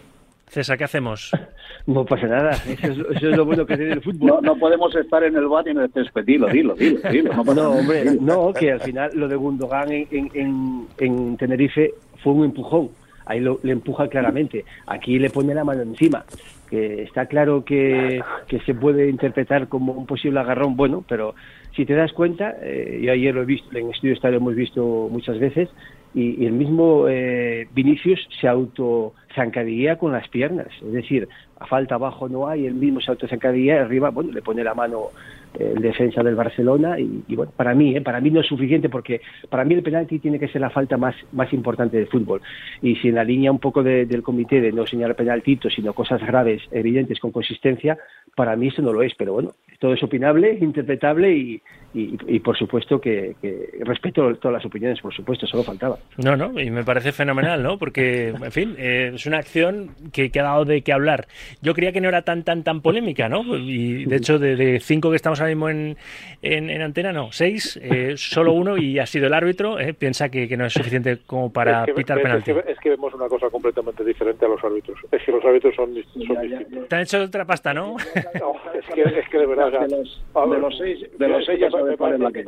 César, 0.48 0.76
¿qué 0.78 0.84
hacemos? 0.84 1.30
No 1.86 2.04
pasa 2.04 2.26
nada, 2.26 2.50
eso 2.50 2.92
es, 2.92 2.98
eso 3.16 3.30
es 3.30 3.36
lo 3.36 3.46
bueno 3.46 3.64
que 3.64 3.74
tiene 3.74 3.94
el 3.94 4.02
fútbol. 4.02 4.28
No, 4.28 4.40
no 4.42 4.56
podemos 4.58 4.94
estar 4.94 5.24
en 5.24 5.34
el 5.34 5.46
bar 5.48 5.66
y 5.66 5.70
en 5.70 5.78
el 5.78 5.90
césped. 5.90 6.24
Dilo, 6.26 6.46
dilo, 6.48 6.74
dilo. 6.74 7.00
dilo. 7.10 7.32
No, 7.42 7.54
No, 7.54 7.70
hombre, 7.70 8.04
no, 8.20 8.52
que 8.52 8.70
al 8.72 8.80
final 8.80 9.10
lo 9.14 9.26
de 9.28 9.34
Gundogan 9.36 9.90
en, 9.90 10.06
en, 10.10 10.30
en- 10.34 10.86
en 10.98 11.36
Tenerife 11.38 11.94
fue 12.22 12.34
un 12.34 12.44
empujón. 12.44 12.90
Ahí 13.24 13.40
lo, 13.40 13.58
le 13.62 13.72
empuja 13.72 14.08
claramente. 14.08 14.66
Aquí 14.86 15.18
le 15.18 15.30
pone 15.30 15.54
la 15.54 15.64
mano 15.64 15.80
encima. 15.80 16.22
Que 16.68 17.02
está 17.04 17.24
claro 17.26 17.64
que, 17.64 18.22
que 18.46 18.60
se 18.60 18.74
puede 18.74 19.08
interpretar 19.08 19.66
como 19.68 19.92
un 19.94 20.04
posible 20.04 20.38
agarrón, 20.38 20.76
bueno, 20.76 21.02
pero 21.08 21.34
si 21.74 21.86
te 21.86 21.94
das 21.94 22.12
cuenta, 22.12 22.56
eh, 22.60 23.00
yo 23.02 23.10
ayer 23.10 23.34
lo 23.34 23.42
he 23.42 23.46
visto, 23.46 23.74
en 23.76 23.88
Estudio 23.90 24.12
Estadio 24.14 24.32
lo 24.32 24.42
hemos 24.42 24.54
visto 24.54 25.08
muchas 25.10 25.38
veces, 25.38 25.70
y, 26.14 26.42
y 26.42 26.46
el 26.46 26.52
mismo 26.52 27.06
eh, 27.08 27.68
Vinicius 27.72 28.28
se 28.40 28.48
auto 28.48 29.14
zancadilla 29.34 29.96
con 29.96 30.12
las 30.12 30.28
piernas. 30.28 30.68
Es 30.82 30.92
decir, 30.92 31.28
a 31.58 31.66
falta 31.66 31.94
abajo 31.94 32.28
no 32.28 32.48
hay, 32.48 32.66
el 32.66 32.74
mismo 32.74 33.00
se 33.00 33.10
auto 33.10 33.28
zancadilla, 33.28 33.82
arriba, 33.82 34.10
bueno, 34.10 34.32
le 34.32 34.42
pone 34.42 34.64
la 34.64 34.74
mano 34.74 35.10
el 35.58 35.82
defensa 35.82 36.22
del 36.22 36.34
Barcelona 36.36 36.98
y, 36.98 37.34
bueno, 37.34 37.52
para 37.56 37.74
mí, 37.74 37.96
eh, 37.96 38.00
para 38.00 38.20
mí 38.20 38.30
no 38.30 38.40
es 38.40 38.46
suficiente 38.46 38.88
porque 38.88 39.20
para 39.48 39.64
mí 39.64 39.74
el 39.74 39.82
penalti 39.82 40.18
tiene 40.18 40.38
que 40.38 40.48
ser 40.48 40.60
la 40.60 40.70
falta 40.70 40.96
más, 40.96 41.14
más 41.32 41.52
importante 41.52 41.96
del 41.96 42.06
fútbol. 42.06 42.40
Y 42.82 42.96
si 42.96 43.08
en 43.08 43.16
la 43.16 43.24
línea 43.24 43.50
un 43.50 43.58
poco 43.58 43.82
de- 43.82 44.06
del 44.06 44.22
comité 44.22 44.60
de 44.60 44.72
no 44.72 44.86
señalar 44.86 45.16
penaltitos, 45.16 45.74
sino 45.74 45.92
cosas 45.92 46.20
graves, 46.24 46.62
evidentes, 46.70 47.18
con 47.18 47.32
consistencia, 47.32 47.98
para 48.36 48.54
mí 48.56 48.68
eso 48.68 48.80
no 48.82 48.92
lo 48.92 49.02
es. 49.02 49.12
Pero 49.16 49.32
bueno, 49.34 49.50
todo 49.78 49.92
es 49.94 50.02
opinable, 50.02 50.56
interpretable 50.60 51.32
y, 51.36 51.60
y, 51.92 52.38
por 52.38 52.56
supuesto 52.56 53.00
que, 53.00 53.34
respeto 53.80 54.32
todas 54.36 54.54
las 54.58 54.64
opiniones, 54.64 55.00
por 55.00 55.12
supuesto, 55.12 55.46
solo 55.46 55.64
faltaba. 55.64 55.98
No, 56.24 56.36
no, 56.36 56.58
y 56.60 56.70
me 56.70 56.84
parece 56.84 57.10
fenomenal, 57.10 57.62
¿no? 57.62 57.78
Porque, 57.78 58.28
en 58.42 58.52
fin, 58.52 58.74
eh, 58.78 59.10
es 59.14 59.26
una 59.26 59.38
acción 59.38 59.90
que, 60.12 60.30
que 60.30 60.38
ha 60.40 60.44
dado 60.44 60.64
de 60.64 60.82
qué 60.82 60.92
hablar. 60.92 61.26
Yo 61.62 61.74
creía 61.74 61.92
que 61.92 62.00
no 62.00 62.08
era 62.08 62.22
tan, 62.22 62.44
tan, 62.44 62.62
tan 62.62 62.80
polémica, 62.80 63.28
¿no? 63.28 63.42
Y 63.56 64.04
de 64.04 64.16
hecho, 64.16 64.38
de, 64.38 64.54
de 64.54 64.78
cinco 64.80 65.10
que 65.10 65.16
estamos 65.16 65.39
ahora 65.40 65.54
mismo 65.54 65.68
en, 65.70 65.96
en, 66.42 66.70
en 66.70 66.82
antena, 66.82 67.12
no, 67.12 67.32
seis, 67.32 67.78
eh, 67.82 68.14
solo 68.16 68.52
uno 68.52 68.76
y 68.76 68.98
ha 68.98 69.06
sido 69.06 69.26
el 69.26 69.34
árbitro, 69.34 69.78
eh, 69.78 69.94
piensa 69.94 70.28
que, 70.28 70.48
que 70.48 70.56
no 70.56 70.66
es 70.66 70.72
suficiente 70.72 71.18
como 71.26 71.52
para 71.52 71.80
es 71.80 71.86
que, 71.86 71.94
pitar 71.94 72.18
es 72.18 72.22
penalti. 72.24 72.52
que- 72.54 72.64
es 72.72 72.78
que 72.78 72.90
vemos 72.90 73.12
una 73.14 73.28
cosa 73.28 73.48
completamente 73.50 74.04
diferente 74.04 74.44
a 74.44 74.48
los 74.48 74.62
árbitros. 74.62 74.98
Es 75.10 75.22
que 75.24 75.32
los 75.32 75.44
árbitros 75.44 75.74
son, 75.74 75.94
son 76.26 76.40
distintos. 76.42 76.88
Te 76.88 76.96
han 76.96 77.02
hecho 77.02 77.22
otra 77.22 77.44
pasta, 77.44 77.74
¿no? 77.74 77.96
No, 78.40 78.54
es, 78.74 78.84
que, 78.94 79.02
es 79.02 79.28
que 79.28 79.38
de 79.38 79.46
verdad. 79.46 79.70
De 79.70 79.88
los, 79.88 80.22
de 80.70 80.76
seis, 80.78 81.18
de 81.18 81.28
los 81.28 81.44
seis 81.44 81.60
ya 81.60 81.68
cuál 81.96 82.14
es 82.14 82.20
la 82.20 82.30
que 82.32 82.44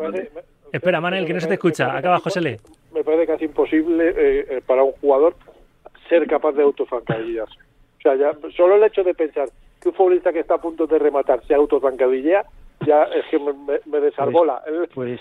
Espera, 0.73 1.01
Manel, 1.01 1.27
que 1.27 1.35
no 1.35 1.41
se 1.41 1.49
te 1.49 1.55
escucha. 1.55 1.97
Acaba, 1.97 2.19
Josele. 2.21 2.59
me 2.95 3.05
parece 3.05 3.27
casi 3.27 3.45
imposible 3.45 4.09
eh, 4.17 4.47
eh, 4.49 4.63
para 4.67 4.83
un 4.83 4.93
jugador 4.93 5.35
ser 6.09 6.27
capaz 6.27 6.53
de 6.53 6.63
autozancadillarse. 6.63 7.59
O 7.99 8.01
sea, 8.03 8.17
ya 8.17 8.33
solo 8.57 8.77
el 8.77 8.85
hecho 8.85 9.05
de 9.05 9.15
pensar 9.15 9.49
que 9.81 9.89
un 9.91 9.95
futbolista 9.95 10.33
que 10.33 10.41
está 10.41 10.55
a 10.55 10.61
punto 10.61 10.87
de 10.87 10.99
rematar 10.99 11.43
se 11.47 11.55
autozancadillea, 11.55 12.45
ya 12.87 13.05
es 13.05 13.25
que 13.31 13.39
me, 13.39 13.53
me, 13.87 14.01
desarbola. 14.01 14.63
Pues, 14.95 15.21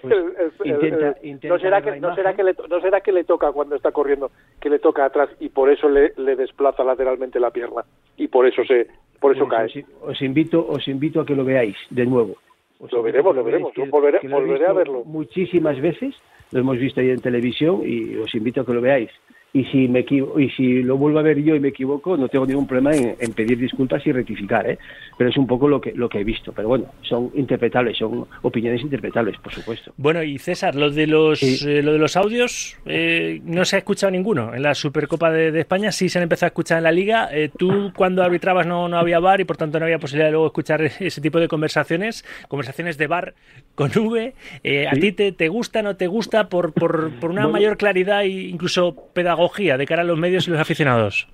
pues 0.00 0.12
el- 0.64 0.70
intenta- 0.70 1.16
el- 1.20 1.26
intenta 1.28 1.48
no 1.48 1.58
será 1.60 1.82
que 1.82 2.00
no 2.00 2.14
será 2.14 2.34
que 2.34 2.42
le 2.44 2.54
no 2.68 2.80
será 2.80 3.00
que 3.00 3.12
le 3.12 3.24
toca 3.24 3.52
cuando 3.52 3.76
está 3.76 3.92
corriendo 3.92 4.30
que 4.60 4.70
le 4.70 4.78
toca 4.78 5.04
atrás 5.04 5.30
y 5.40 5.48
por 5.48 5.70
eso 5.70 5.88
le, 5.88 6.12
le 6.16 6.36
desplaza 6.36 6.84
lateralmente 6.84 7.38
la 7.40 7.50
pierna 7.50 7.82
y 8.16 8.28
por 8.28 8.46
eso 8.46 8.64
se 8.64 8.86
por 9.20 9.36
eso 9.36 9.46
Pues 9.48 9.72
cae. 9.72 9.84
os, 10.02 10.10
os 10.10 10.22
invito, 10.22 10.66
os 10.68 10.86
invito 10.88 11.20
a 11.20 11.26
que 11.26 11.34
lo 11.36 11.44
veáis 11.44 11.76
de 11.90 12.04
nuevo. 12.06 12.34
Os 12.80 12.90
Lo 12.90 13.02
veremos, 13.04 13.36
lo 13.36 13.44
veremos. 13.44 13.72
que- 13.72 13.88
Volveré- 13.88 14.20
lo 14.24 14.36
volveré 14.40 14.66
a 14.66 14.72
verlo. 14.72 15.04
Muchísimas 15.04 15.80
veces, 15.80 16.16
lo 16.50 16.58
hemos 16.58 16.76
visto 16.78 17.00
ahí 17.00 17.10
en 17.10 17.20
televisión 17.20 17.82
y 17.84 18.16
os 18.16 18.34
invito 18.34 18.62
a 18.62 18.66
que 18.66 18.72
lo 18.72 18.80
veáis. 18.80 19.10
Y 19.54 19.64
si 19.66 19.86
me 19.86 20.00
y 20.00 20.48
si 20.56 20.82
lo 20.82 20.96
vuelvo 20.96 21.18
a 21.18 21.22
ver 21.22 21.42
yo 21.42 21.54
y 21.54 21.60
me 21.60 21.68
equivoco, 21.68 22.16
no 22.16 22.28
tengo 22.28 22.46
ningún 22.46 22.66
problema 22.66 22.96
en, 22.96 23.16
en 23.20 23.32
pedir 23.34 23.58
disculpas 23.58 24.06
y 24.06 24.12
rectificar, 24.12 24.68
¿eh? 24.70 24.78
Pero 25.18 25.28
es 25.28 25.36
un 25.36 25.46
poco 25.46 25.68
lo 25.68 25.78
que 25.78 25.92
lo 25.92 26.08
que 26.08 26.20
he 26.20 26.24
visto. 26.24 26.52
Pero 26.52 26.68
bueno, 26.68 26.86
son 27.02 27.30
interpretables, 27.34 27.98
son 27.98 28.24
opiniones 28.40 28.80
interpretables, 28.80 29.36
por 29.38 29.52
supuesto. 29.52 29.92
Bueno, 29.98 30.22
y 30.22 30.38
César, 30.38 30.74
lo 30.74 30.90
de 30.90 31.06
los, 31.06 31.38
Sí. 31.40 31.68
eh, 31.68 31.82
lo 31.82 31.92
de 31.92 31.98
los 31.98 32.16
audios 32.16 32.78
eh, 32.86 33.40
no 33.44 33.66
se 33.66 33.76
ha 33.76 33.80
escuchado 33.80 34.10
ninguno. 34.10 34.54
En 34.54 34.62
la 34.62 34.74
Supercopa 34.74 35.30
de, 35.30 35.52
de 35.52 35.60
España 35.60 35.92
sí 35.92 36.08
se 36.08 36.18
han 36.18 36.22
empezado 36.22 36.46
a 36.46 36.52
escuchar 36.52 36.78
en 36.78 36.84
la 36.84 36.92
Liga. 36.92 37.28
Eh, 37.30 37.50
tú 37.54 37.92
cuando 37.94 38.22
arbitrabas 38.22 38.66
no, 38.66 38.88
no 38.88 38.96
había 38.96 39.18
bar 39.20 39.42
y 39.42 39.44
por 39.44 39.58
tanto 39.58 39.78
no 39.78 39.84
había 39.84 39.98
posibilidad 39.98 40.28
de 40.28 40.32
luego 40.32 40.46
escuchar 40.46 40.80
ese 41.00 41.20
tipo 41.20 41.38
de 41.38 41.48
conversaciones, 41.48 42.24
conversaciones 42.48 42.96
de 42.96 43.06
bar 43.06 43.34
con 43.74 43.90
V. 43.94 44.32
Eh, 44.64 44.86
¿A 44.88 44.94
Sí. 44.94 45.00
ti 45.00 45.12
te, 45.12 45.32
te 45.32 45.48
gusta, 45.48 45.82
no 45.82 45.96
te 45.96 46.06
gusta 46.06 46.48
por, 46.48 46.72
por, 46.72 47.10
por 47.20 47.30
una 47.30 47.42
Bueno. 47.42 47.52
mayor 47.52 47.76
claridad 47.76 48.22
e 48.22 48.28
incluso 48.48 48.96
pedagogía 49.42 49.76
de 49.78 49.86
cara 49.86 50.02
a 50.02 50.04
los 50.04 50.18
medios 50.18 50.46
y 50.46 50.50
los 50.50 50.60
aficionados? 50.60 51.26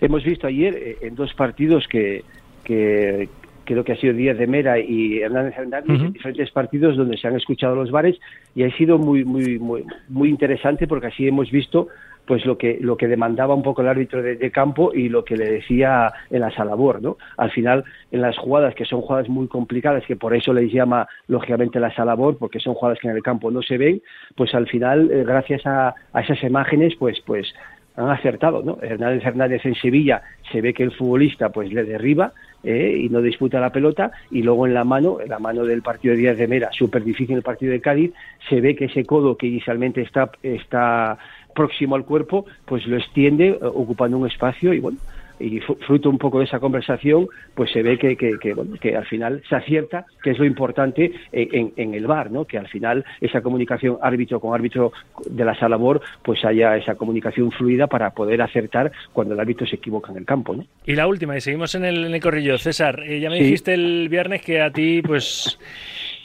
Hemos 0.00 0.24
visto 0.24 0.46
ayer 0.46 0.74
eh, 0.76 0.96
en 1.02 1.14
dos 1.14 1.32
partidos 1.34 1.86
que, 1.88 2.22
que 2.64 3.28
creo 3.64 3.84
que 3.84 3.92
ha 3.92 3.96
sido 3.96 4.12
Díaz 4.14 4.36
de 4.38 4.46
Mera 4.46 4.78
y 4.78 5.20
Hernández 5.20 5.54
Hernández, 5.56 5.96
Ujú. 5.96 6.04
en 6.06 6.12
diferentes 6.12 6.50
partidos 6.50 6.96
donde 6.96 7.16
se 7.16 7.26
han 7.28 7.36
escuchado 7.36 7.74
los 7.74 7.90
bares 7.90 8.16
y 8.54 8.62
ha 8.64 8.76
sido 8.76 8.98
muy 8.98 9.24
muy 9.24 9.58
muy 9.58 9.84
muy 10.08 10.28
interesante 10.28 10.86
porque 10.86 11.06
así 11.08 11.26
hemos 11.26 11.50
visto 11.50 11.88
pues 12.26 12.44
lo 12.46 12.56
que 12.56 12.78
lo 12.80 12.96
que 12.96 13.08
demandaba 13.08 13.54
un 13.54 13.62
poco 13.62 13.82
el 13.82 13.88
árbitro 13.88 14.22
de, 14.22 14.50
campo 14.50 14.92
y 14.94 15.08
lo 15.08 15.24
que 15.24 15.36
le 15.36 15.50
decía 15.50 16.12
en 16.30 16.40
la 16.40 16.50
salabor, 16.50 17.02
¿no? 17.02 17.16
Al 17.36 17.50
final 17.50 17.84
en 18.12 18.20
las 18.20 18.36
jugadas 18.38 18.74
que 18.74 18.84
son 18.84 19.00
jugadas 19.00 19.28
muy 19.28 19.48
complicadas 19.48 20.04
que 20.06 20.16
por 20.16 20.34
eso 20.34 20.52
les 20.52 20.72
llama 20.72 21.08
lógicamente 21.28 21.80
la 21.80 21.94
salabor 21.94 22.36
porque 22.38 22.60
son 22.60 22.74
jugadas 22.74 22.98
que 23.00 23.08
en 23.08 23.16
el 23.16 23.22
campo 23.22 23.50
no 23.50 23.62
se 23.62 23.78
ven, 23.78 24.02
pues 24.36 24.54
al 24.54 24.66
final 24.68 25.10
eh, 25.10 25.24
gracias 25.24 25.66
a, 25.66 25.94
a 26.12 26.20
esas 26.20 26.42
imágenes 26.42 26.94
pues 26.98 27.20
pues 27.26 27.52
han 27.96 28.10
acertado, 28.10 28.62
¿no? 28.62 28.78
Hernández 28.82 29.24
Hernández 29.24 29.64
en 29.64 29.74
Sevilla 29.74 30.22
se 30.50 30.60
ve 30.60 30.74
que 30.74 30.82
el 30.82 30.92
futbolista 30.92 31.50
pues 31.50 31.72
le 31.72 31.84
derriba 31.84 32.32
eh, 32.64 32.98
y 33.04 33.10
no 33.10 33.20
disputa 33.20 33.60
la 33.60 33.70
pelota 33.70 34.10
y 34.30 34.42
luego 34.42 34.66
en 34.66 34.72
la 34.72 34.84
mano, 34.84 35.20
en 35.20 35.28
la 35.28 35.38
mano 35.38 35.64
del 35.64 35.82
partido 35.82 36.14
de 36.14 36.20
Díaz 36.20 36.38
de 36.38 36.48
Mera, 36.48 36.70
súper 36.72 37.04
difícil 37.04 37.36
el 37.36 37.42
partido 37.42 37.72
de 37.72 37.80
Cádiz, 37.80 38.12
se 38.48 38.60
ve 38.62 38.74
que 38.74 38.86
ese 38.86 39.04
codo 39.04 39.36
que 39.36 39.46
inicialmente 39.46 40.00
está, 40.00 40.30
está 40.42 41.18
próximo 41.54 41.94
al 41.96 42.04
cuerpo, 42.04 42.44
pues 42.66 42.86
lo 42.86 42.96
extiende 42.96 43.48
eh, 43.48 43.58
ocupando 43.62 44.18
un 44.18 44.26
espacio 44.26 44.72
y 44.74 44.80
bueno, 44.80 44.98
y 45.40 45.58
fruto 45.58 46.08
un 46.10 46.16
poco 46.18 46.38
de 46.38 46.44
esa 46.44 46.60
conversación, 46.60 47.26
pues 47.56 47.72
se 47.72 47.82
ve 47.82 47.98
que, 47.98 48.16
que, 48.16 48.38
que, 48.38 48.54
bueno, 48.54 48.76
que 48.80 48.96
al 48.96 49.04
final 49.04 49.42
se 49.48 49.56
acierta, 49.56 50.06
que 50.22 50.30
es 50.30 50.38
lo 50.38 50.44
importante 50.44 51.12
en, 51.32 51.48
en- 51.52 51.72
en 51.76 51.94
el 51.94 52.06
bar, 52.06 52.30
¿no? 52.30 52.44
que 52.44 52.56
al 52.56 52.68
final 52.68 53.04
esa 53.20 53.40
comunicación 53.40 53.98
árbitro 54.00 54.38
con 54.38 54.54
árbitro 54.54 54.92
de 55.28 55.44
la 55.44 55.54
sala 55.56 55.70
labor, 55.70 56.00
pues 56.22 56.44
haya 56.44 56.76
esa 56.76 56.94
comunicación 56.94 57.50
fluida 57.50 57.88
para 57.88 58.10
poder 58.10 58.42
acertar 58.42 58.92
cuando 59.12 59.34
el 59.34 59.40
árbitro 59.40 59.66
se 59.66 59.74
equivoca 59.74 60.12
en 60.12 60.18
el 60.18 60.24
campo. 60.24 60.54
¿no? 60.54 60.64
Y 60.86 60.94
la 60.94 61.08
última, 61.08 61.36
y 61.36 61.40
seguimos 61.40 61.74
en 61.74 61.84
el, 61.84 62.04
en 62.04 62.14
el 62.14 62.20
corrillo. 62.20 62.56
César, 62.56 63.00
eh, 63.04 63.18
ya 63.18 63.28
me 63.28 63.38
Sí. 63.38 63.42
dijiste 63.44 63.74
el 63.74 64.08
viernes 64.08 64.40
que 64.40 64.60
a 64.60 64.70
ti, 64.70 65.02
pues, 65.02 65.58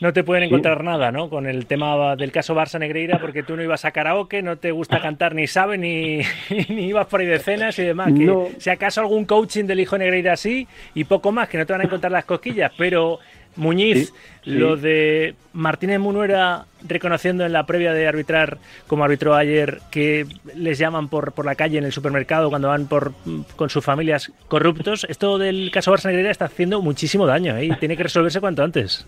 no 0.01 0.13
te 0.13 0.23
pueden 0.23 0.43
encontrar 0.43 0.83
nada, 0.83 1.11
¿no? 1.11 1.29
Con 1.29 1.45
el 1.47 1.65
tema 1.65 2.15
del 2.15 2.31
caso 2.31 2.55
Barça 2.55 2.79
Negreira, 2.79 3.19
porque 3.19 3.43
tú 3.43 3.55
no 3.55 3.63
ibas 3.63 3.85
a 3.85 3.91
karaoke, 3.91 4.41
no 4.41 4.57
te 4.57 4.71
gusta 4.71 5.01
cantar 5.01 5.35
ni 5.35 5.47
sabe, 5.47 5.77
ni, 5.77 6.21
ni 6.69 6.87
ibas 6.87 7.07
por 7.07 7.19
ahí 7.21 7.27
de 7.27 7.39
cenas 7.39 7.77
y 7.79 7.83
demás. 7.83 8.13
Que 8.13 8.25
No. 8.25 8.47
Si 8.57 8.69
acaso 8.69 9.01
algún 9.01 9.25
coaching 9.25 9.65
del 9.65 9.79
hijo 9.79 9.97
Negreira 9.97 10.33
así, 10.33 10.67
y 10.93 11.03
poco 11.03 11.31
más, 11.31 11.49
que 11.49 11.57
no 11.57 11.65
te 11.65 11.73
van 11.73 11.81
a 11.81 11.85
encontrar 11.85 12.11
las 12.11 12.25
cosquillas, 12.25 12.71
pero 12.77 13.19
Muñiz, 13.55 14.13
lo 14.45 14.77
de 14.77 15.35
Martínez 15.53 15.99
Munuera 15.99 16.65
reconociendo 16.87 17.45
en 17.45 17.51
la 17.51 17.65
previa 17.65 17.93
de 17.93 18.07
arbitrar, 18.07 18.57
como 18.87 19.03
arbitró 19.03 19.35
ayer, 19.35 19.81
que 19.91 20.25
les 20.55 20.77
llaman 20.77 21.09
por, 21.09 21.33
por 21.33 21.45
la 21.45 21.55
calle 21.55 21.77
en 21.77 21.83
el 21.83 21.91
supermercado 21.91 22.49
cuando 22.49 22.69
van 22.69 22.87
por 22.87 23.13
con 23.57 23.69
sus 23.69 23.83
familias 23.83 24.31
corruptos, 24.47 25.05
esto 25.09 25.37
del 25.37 25.71
caso 25.71 25.91
Barça 25.91 26.05
Negreira 26.05 26.31
está 26.31 26.45
haciendo 26.45 26.81
muchísimo 26.81 27.25
daño 27.25 27.57
¿eh? 27.57 27.65
y 27.65 27.75
tiene 27.75 27.97
que 27.97 28.03
resolverse 28.03 28.39
cuanto 28.39 28.63
antes. 28.63 29.05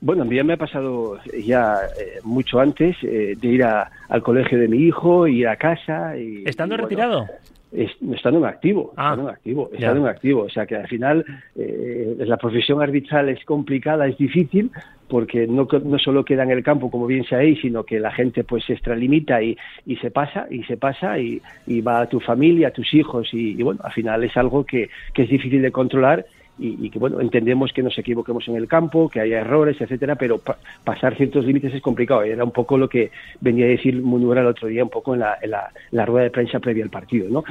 Bueno, 0.00 0.22
a 0.22 0.24
mí 0.24 0.36
ya 0.36 0.44
me 0.44 0.54
ha 0.54 0.56
pasado 0.56 1.18
ya 1.44 1.76
eh, 1.98 2.20
mucho 2.24 2.58
antes 2.58 2.96
eh, 3.02 3.36
de 3.38 3.48
ir 3.48 3.62
a, 3.64 3.90
al 4.08 4.22
colegio 4.22 4.58
de 4.58 4.66
mi 4.66 4.78
hijo, 4.78 5.26
ir 5.26 5.46
a 5.46 5.56
casa. 5.56 6.16
Y, 6.16 6.44
¿Estando 6.46 6.74
y, 6.74 6.78
bueno, 6.78 6.88
retirado? 6.88 7.26
Es, 7.70 7.90
estando 8.12 8.40
en 8.40 8.46
activo, 8.46 8.92
Ah, 8.96 9.10
estando 9.10 9.28
en 9.28 9.34
activo, 9.34 9.70
estando 9.72 10.00
en 10.00 10.06
activo. 10.06 10.42
O 10.42 10.48
sea 10.48 10.66
que 10.66 10.76
al 10.76 10.88
final 10.88 11.24
eh, 11.54 12.16
la 12.18 12.36
profesión 12.38 12.82
arbitral 12.82 13.28
es 13.28 13.44
complicada, 13.44 14.06
es 14.06 14.16
difícil, 14.16 14.70
porque 15.06 15.46
no, 15.46 15.68
no 15.84 15.98
solo 15.98 16.24
queda 16.24 16.44
en 16.44 16.50
el 16.50 16.62
campo, 16.62 16.90
como 16.90 17.06
bien 17.06 17.24
sabéis, 17.24 17.60
sino 17.60 17.84
que 17.84 18.00
la 18.00 18.10
gente 18.10 18.42
pues 18.42 18.64
se 18.64 18.72
extralimita 18.72 19.42
y, 19.42 19.56
y 19.84 19.96
se 19.96 20.10
pasa, 20.10 20.46
y 20.50 20.62
se 20.64 20.78
pasa, 20.78 21.18
y, 21.18 21.42
y 21.66 21.80
va 21.82 22.00
a 22.00 22.08
tu 22.08 22.20
familia, 22.20 22.68
a 22.68 22.70
tus 22.70 22.94
hijos, 22.94 23.28
y, 23.32 23.60
y 23.60 23.62
bueno, 23.62 23.80
al 23.84 23.92
final 23.92 24.24
es 24.24 24.36
algo 24.36 24.64
que, 24.64 24.88
que 25.12 25.22
es 25.24 25.28
difícil 25.28 25.60
de 25.62 25.70
controlar 25.70 26.24
y, 26.60 26.90
que 26.90 26.98
bueno 26.98 27.20
entendemos 27.20 27.72
que 27.72 27.82
nos 27.82 27.96
equivoquemos 27.98 28.46
en 28.48 28.56
el 28.56 28.68
campo, 28.68 29.08
que 29.08 29.20
haya 29.20 29.40
errores, 29.40 29.80
etcétera, 29.80 30.16
pero 30.16 30.38
pa- 30.38 30.58
pasar 30.84 31.16
ciertos 31.16 31.44
límites 31.44 31.74
es 31.74 31.82
complicado. 31.82 32.22
Era 32.22 32.44
un 32.44 32.50
poco 32.50 32.76
lo 32.76 32.88
que 32.88 33.10
venía 33.40 33.64
a 33.64 33.68
decir 33.68 34.00
Munura 34.02 34.40
el 34.42 34.46
otro 34.46 34.68
día, 34.68 34.84
un 34.84 34.90
poco 34.90 35.14
en 35.14 35.20
la, 35.20 35.38
en 35.40 35.50
la, 35.50 36.06
rueda 36.06 36.24
de 36.24 36.30
prensa 36.30 36.58
previa 36.58 36.84
al 36.84 36.90
partido, 36.90 37.28
¿no? 37.30 37.44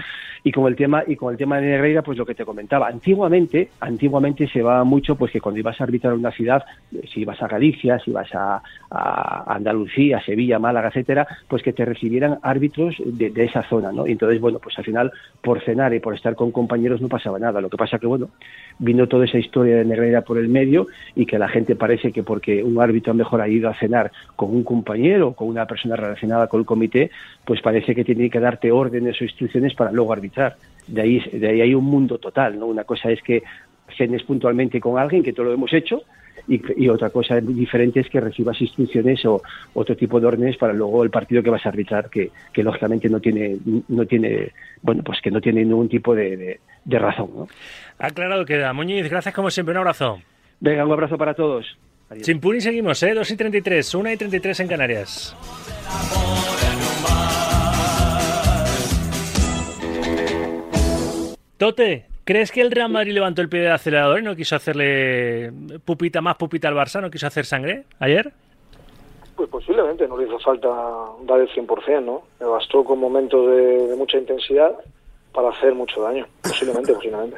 Y 0.43 0.51
con 0.51 0.67
el 0.67 0.75
tema 0.75 1.03
y 1.05 1.15
con 1.15 1.31
el 1.31 1.37
tema 1.37 1.59
de 1.59 1.67
Negreira, 1.67 2.01
pues 2.01 2.17
lo 2.17 2.25
que 2.25 2.35
te 2.35 2.45
comentaba. 2.45 2.87
Antiguamente, 2.87 3.69
antiguamente 3.79 4.47
se 4.47 4.61
va 4.61 4.83
mucho, 4.83 5.15
pues 5.15 5.31
que 5.31 5.41
cuando 5.41 5.59
ibas 5.59 5.79
a 5.81 5.83
arbitrar 5.83 6.13
una 6.13 6.31
ciudad, 6.31 6.63
si 7.13 7.21
ibas 7.21 7.41
a 7.41 7.47
Galicia, 7.47 7.99
si 7.99 8.11
ibas 8.11 8.33
a, 8.33 8.61
a 8.91 9.53
Andalucía, 9.55 10.21
Sevilla, 10.21 10.59
Málaga, 10.59 10.89
etcétera, 10.89 11.27
pues 11.47 11.63
que 11.63 11.73
te 11.73 11.83
recibieran 11.85 12.39
árbitros 12.41 12.95
de, 13.03 13.29
de 13.31 13.43
esa 13.45 13.63
zona, 13.63 13.91
¿no? 13.91 14.07
Y 14.07 14.11
entonces, 14.11 14.39
bueno, 14.39 14.59
pues 14.59 14.77
al 14.77 14.85
final 14.85 15.11
por 15.41 15.61
cenar 15.61 15.93
y 15.93 15.99
por 15.99 16.15
estar 16.15 16.35
con 16.35 16.51
compañeros 16.51 17.01
no 17.01 17.07
pasaba 17.09 17.39
nada. 17.39 17.59
Lo 17.61 17.69
que 17.69 17.77
pasa 17.77 17.99
que, 17.99 18.07
bueno, 18.07 18.29
vino 18.77 18.98
toda 19.07 19.25
esa 19.25 19.37
historia 19.37 19.77
de 19.77 19.85
Negreira 19.85 20.21
por 20.21 20.37
el 20.37 20.49
medio 20.49 20.87
y 21.15 21.25
que 21.25 21.39
la 21.39 21.47
gente 21.47 21.75
parece 21.75 22.11
que 22.11 22.23
porque 22.23 22.63
un 22.63 22.81
árbitro 22.81 23.11
a 23.11 23.15
lo 23.15 23.19
mejor 23.19 23.41
ha 23.41 23.47
ido 23.47 23.69
a 23.69 23.75
cenar 23.75 24.11
con 24.35 24.51
un 24.51 24.63
compañero 24.63 25.29
o 25.29 25.33
con 25.33 25.47
una 25.47 25.65
persona 25.65 25.95
relacionada 25.95 26.47
con 26.47 26.59
el 26.59 26.65
comité, 26.65 27.11
pues 27.45 27.61
parece 27.61 27.95
que 27.95 28.03
tiene 28.03 28.29
que 28.29 28.39
darte 28.39 28.71
órdenes 28.71 29.19
o 29.21 29.23
instrucciones 29.23 29.73
para 29.73 29.91
luego 29.91 30.13
arbitrar. 30.13 30.55
De 30.87 31.01
ahí, 31.01 31.19
de 31.31 31.47
ahí 31.47 31.61
hay 31.61 31.73
un 31.73 31.85
mundo 31.85 32.17
total, 32.17 32.59
¿no? 32.59 32.65
Una 32.65 32.83
cosa 32.83 33.11
es 33.11 33.21
que 33.21 33.43
cenes 33.97 34.23
puntualmente 34.23 34.79
con 34.79 34.97
alguien, 34.97 35.23
que 35.23 35.33
todo 35.33 35.47
lo 35.47 35.53
hemos 35.53 35.73
hecho, 35.73 36.03
y, 36.47 36.61
y 36.83 36.89
otra 36.89 37.09
cosa 37.09 37.39
diferente 37.41 37.99
es 37.99 38.09
que 38.09 38.19
recibas 38.19 38.59
instrucciones 38.61 39.25
o 39.25 39.41
otro 39.73 39.95
tipo 39.95 40.19
de 40.19 40.27
órdenes 40.27 40.57
para 40.57 40.73
luego 40.73 41.03
el 41.03 41.09
partido 41.09 41.43
que 41.43 41.49
vas 41.49 41.65
a 41.65 41.69
arbitrar, 41.69 42.09
que, 42.09 42.31
que 42.53 42.63
lógicamente 42.63 43.09
no 43.09 43.19
tiene, 43.19 43.57
no 43.87 44.05
tiene, 44.05 44.51
bueno, 44.81 45.03
pues 45.03 45.19
que 45.21 45.31
no 45.31 45.41
tiene 45.41 45.63
ningún 45.65 45.89
tipo 45.89 46.15
de, 46.15 46.37
de, 46.37 46.59
de 46.85 46.99
razón, 46.99 47.29
¿no? 47.35 47.47
Aclarado 47.97 48.45
queda. 48.45 48.71
Muñiz, 48.73 49.09
gracias 49.09 49.35
como 49.35 49.51
siempre. 49.51 49.73
Un 49.73 49.79
abrazo. 49.79 50.19
Venga, 50.59 50.85
un 50.85 50.91
abrazo 50.91 51.17
para 51.17 51.33
todos. 51.33 51.77
Adiós. 52.09 52.27
Y 52.27 52.61
seguimos, 52.61 53.03
¿eh? 53.03 53.13
2 53.13 53.31
y 53.31 53.35
33, 53.35 53.93
1 53.93 54.11
y 54.11 54.17
33 54.17 54.59
en 54.61 54.67
Canarias. 54.67 55.35
Tote, 61.57 62.05
¿crees 62.29 62.51
que 62.51 62.61
el 62.61 62.69
Real 62.69 62.91
Madrid 62.91 63.13
levantó 63.13 63.41
el 63.41 63.49
pie 63.49 63.61
del 63.61 63.71
acelerador 63.71 64.19
y 64.19 64.21
no 64.21 64.35
quiso 64.35 64.55
hacerle 64.55 65.51
pupita 65.83 66.21
más 66.21 66.35
pupita 66.35 66.67
al 66.67 66.75
Barça? 66.75 67.01
¿No 67.01 67.09
quiso 67.09 67.25
hacer 67.25 67.43
sangre 67.43 67.85
ayer? 67.97 68.31
Pues 69.35 69.49
posiblemente 69.49 70.07
no 70.07 70.15
le 70.15 70.27
hizo 70.27 70.37
falta 70.37 70.67
dar 71.23 71.39
el 71.39 71.49
100%, 71.49 72.03
¿no? 72.03 72.21
Le 72.39 72.45
bastó 72.45 72.83
con 72.83 72.99
momentos 72.99 73.47
de, 73.47 73.87
de 73.87 73.95
mucha 73.95 74.19
intensidad 74.19 74.73
para 75.33 75.49
hacer 75.49 75.73
mucho 75.73 76.03
daño. 76.03 76.27
Posiblemente, 76.43 76.93
posiblemente. 76.93 77.37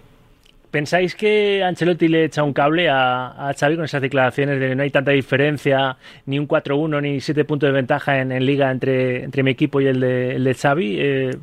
¿Pensáis 0.72 1.16
que 1.16 1.64
Ancelotti 1.64 2.10
le 2.10 2.26
echa 2.26 2.44
un 2.44 2.52
cable 2.52 2.90
a, 2.90 3.48
a 3.48 3.54
Xavi 3.54 3.78
con 3.78 3.86
esas 3.86 4.02
declaraciones 4.02 4.60
de 4.60 4.76
no 4.76 4.84
hay 4.84 4.90
tanta 4.90 5.12
diferencia, 5.12 5.96
ni 6.26 6.38
un 6.38 6.50
4-1, 6.50 7.02
ni 7.02 7.22
7 7.22 7.46
puntos 7.46 7.70
de 7.70 7.74
ventaja 7.74 8.20
en, 8.20 8.34
en 8.34 8.46
liga 8.46 8.70
entre, 8.70 9.24
entre 9.24 9.42
mi 9.42 9.52
equipo 9.52 9.80
y 9.80 9.88
el 9.88 10.02
de, 10.02 10.36
el 10.36 10.44
de 10.44 10.54
Xavi? 10.54 10.96
Eh, 11.00 11.38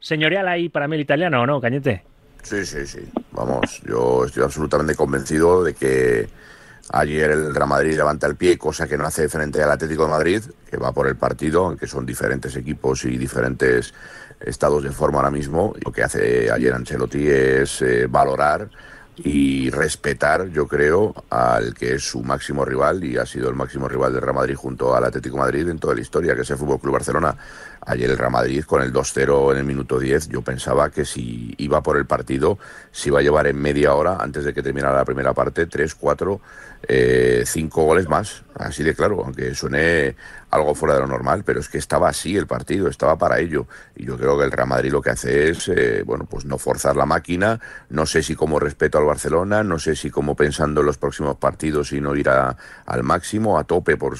¿Señorial 0.00 0.46
ahí 0.48 0.68
para 0.68 0.86
mí 0.86 0.96
el 0.96 1.00
italiano 1.00 1.40
o 1.40 1.46
no, 1.46 1.62
Cañete? 1.62 2.10
Sí, 2.42 2.64
sí, 2.64 2.86
sí. 2.86 3.08
Vamos, 3.32 3.82
yo 3.86 4.24
estoy 4.24 4.42
absolutamente 4.42 4.94
convencido 4.94 5.62
de 5.62 5.74
que 5.74 6.28
ayer 6.92 7.30
el 7.30 7.54
Real 7.54 7.68
Madrid 7.68 7.96
levanta 7.96 8.26
el 8.26 8.36
pie, 8.36 8.58
cosa 8.58 8.88
que 8.88 8.98
no 8.98 9.06
hace 9.06 9.28
frente 9.28 9.62
al 9.62 9.70
Atlético 9.70 10.04
de 10.04 10.10
Madrid, 10.10 10.42
que 10.68 10.76
va 10.76 10.92
por 10.92 11.06
el 11.06 11.16
partido, 11.16 11.66
aunque 11.66 11.86
son 11.86 12.04
diferentes 12.04 12.56
equipos 12.56 13.04
y 13.04 13.16
diferentes 13.16 13.94
estados 14.40 14.82
de 14.82 14.90
forma 14.90 15.18
ahora 15.18 15.30
mismo. 15.30 15.74
Lo 15.84 15.92
que 15.92 16.02
hace 16.02 16.50
ayer 16.50 16.74
Ancelotti 16.74 17.28
es 17.28 17.82
eh, 17.82 18.06
valorar 18.08 18.68
y 19.16 19.68
respetar, 19.70 20.48
yo 20.48 20.66
creo, 20.66 21.14
al 21.28 21.74
que 21.74 21.94
es 21.94 22.04
su 22.04 22.22
máximo 22.22 22.64
rival 22.64 23.04
y 23.04 23.18
ha 23.18 23.26
sido 23.26 23.48
el 23.50 23.54
máximo 23.54 23.86
rival 23.86 24.12
del 24.12 24.22
Real 24.22 24.34
Madrid 24.34 24.54
junto 24.54 24.94
al 24.94 25.04
Atlético 25.04 25.36
de 25.36 25.42
Madrid 25.42 25.68
en 25.68 25.78
toda 25.78 25.94
la 25.94 26.00
historia, 26.00 26.34
que 26.34 26.42
es 26.42 26.50
el 26.50 26.56
Fútbol 26.56 26.80
Club 26.80 26.94
Barcelona. 26.94 27.36
Ayer 27.86 28.10
el 28.10 28.18
Real 28.18 28.30
Madrid 28.30 28.64
con 28.64 28.82
el 28.82 28.92
2-0 28.92 29.52
en 29.52 29.58
el 29.58 29.64
minuto 29.64 29.98
10, 29.98 30.28
yo 30.28 30.42
pensaba 30.42 30.90
que 30.90 31.04
si 31.04 31.54
iba 31.58 31.82
por 31.82 31.96
el 31.96 32.06
partido, 32.06 32.58
se 32.92 33.08
iba 33.08 33.20
a 33.20 33.22
llevar 33.22 33.46
en 33.46 33.56
media 33.56 33.94
hora, 33.94 34.18
antes 34.20 34.44
de 34.44 34.52
que 34.52 34.62
terminara 34.62 34.96
la 34.96 35.04
primera 35.04 35.32
parte, 35.32 35.66
3, 35.66 35.94
4, 35.94 36.40
5 37.44 37.82
goles 37.82 38.08
más. 38.08 38.42
Así 38.54 38.82
de 38.82 38.94
claro, 38.94 39.22
aunque 39.24 39.54
suene 39.54 40.16
algo 40.50 40.74
fuera 40.74 40.94
de 40.94 41.00
lo 41.00 41.06
normal, 41.06 41.44
pero 41.44 41.60
es 41.60 41.68
que 41.68 41.78
estaba 41.78 42.08
así 42.08 42.36
el 42.36 42.46
partido, 42.46 42.88
estaba 42.88 43.16
para 43.16 43.38
ello. 43.38 43.66
Y 43.94 44.04
yo 44.04 44.18
creo 44.18 44.36
que 44.36 44.44
el 44.44 44.52
Real 44.52 44.68
Madrid 44.68 44.92
lo 44.92 45.00
que 45.00 45.10
hace 45.10 45.50
es, 45.50 45.68
eh, 45.68 46.02
bueno, 46.04 46.26
pues 46.28 46.44
no 46.44 46.58
forzar 46.58 46.96
la 46.96 47.06
máquina, 47.06 47.60
no 47.88 48.06
sé 48.06 48.22
si 48.22 48.34
como 48.34 48.58
respeto 48.58 48.98
al 48.98 49.04
Barcelona, 49.04 49.62
no 49.62 49.78
sé 49.78 49.96
si 49.96 50.10
como 50.10 50.34
pensando 50.34 50.80
en 50.80 50.86
los 50.86 50.98
próximos 50.98 51.36
partidos 51.36 51.92
y 51.92 52.00
no 52.00 52.16
ir 52.16 52.28
al 52.28 53.02
máximo, 53.02 53.58
a 53.58 53.64
tope 53.64 53.96
por, 53.96 54.16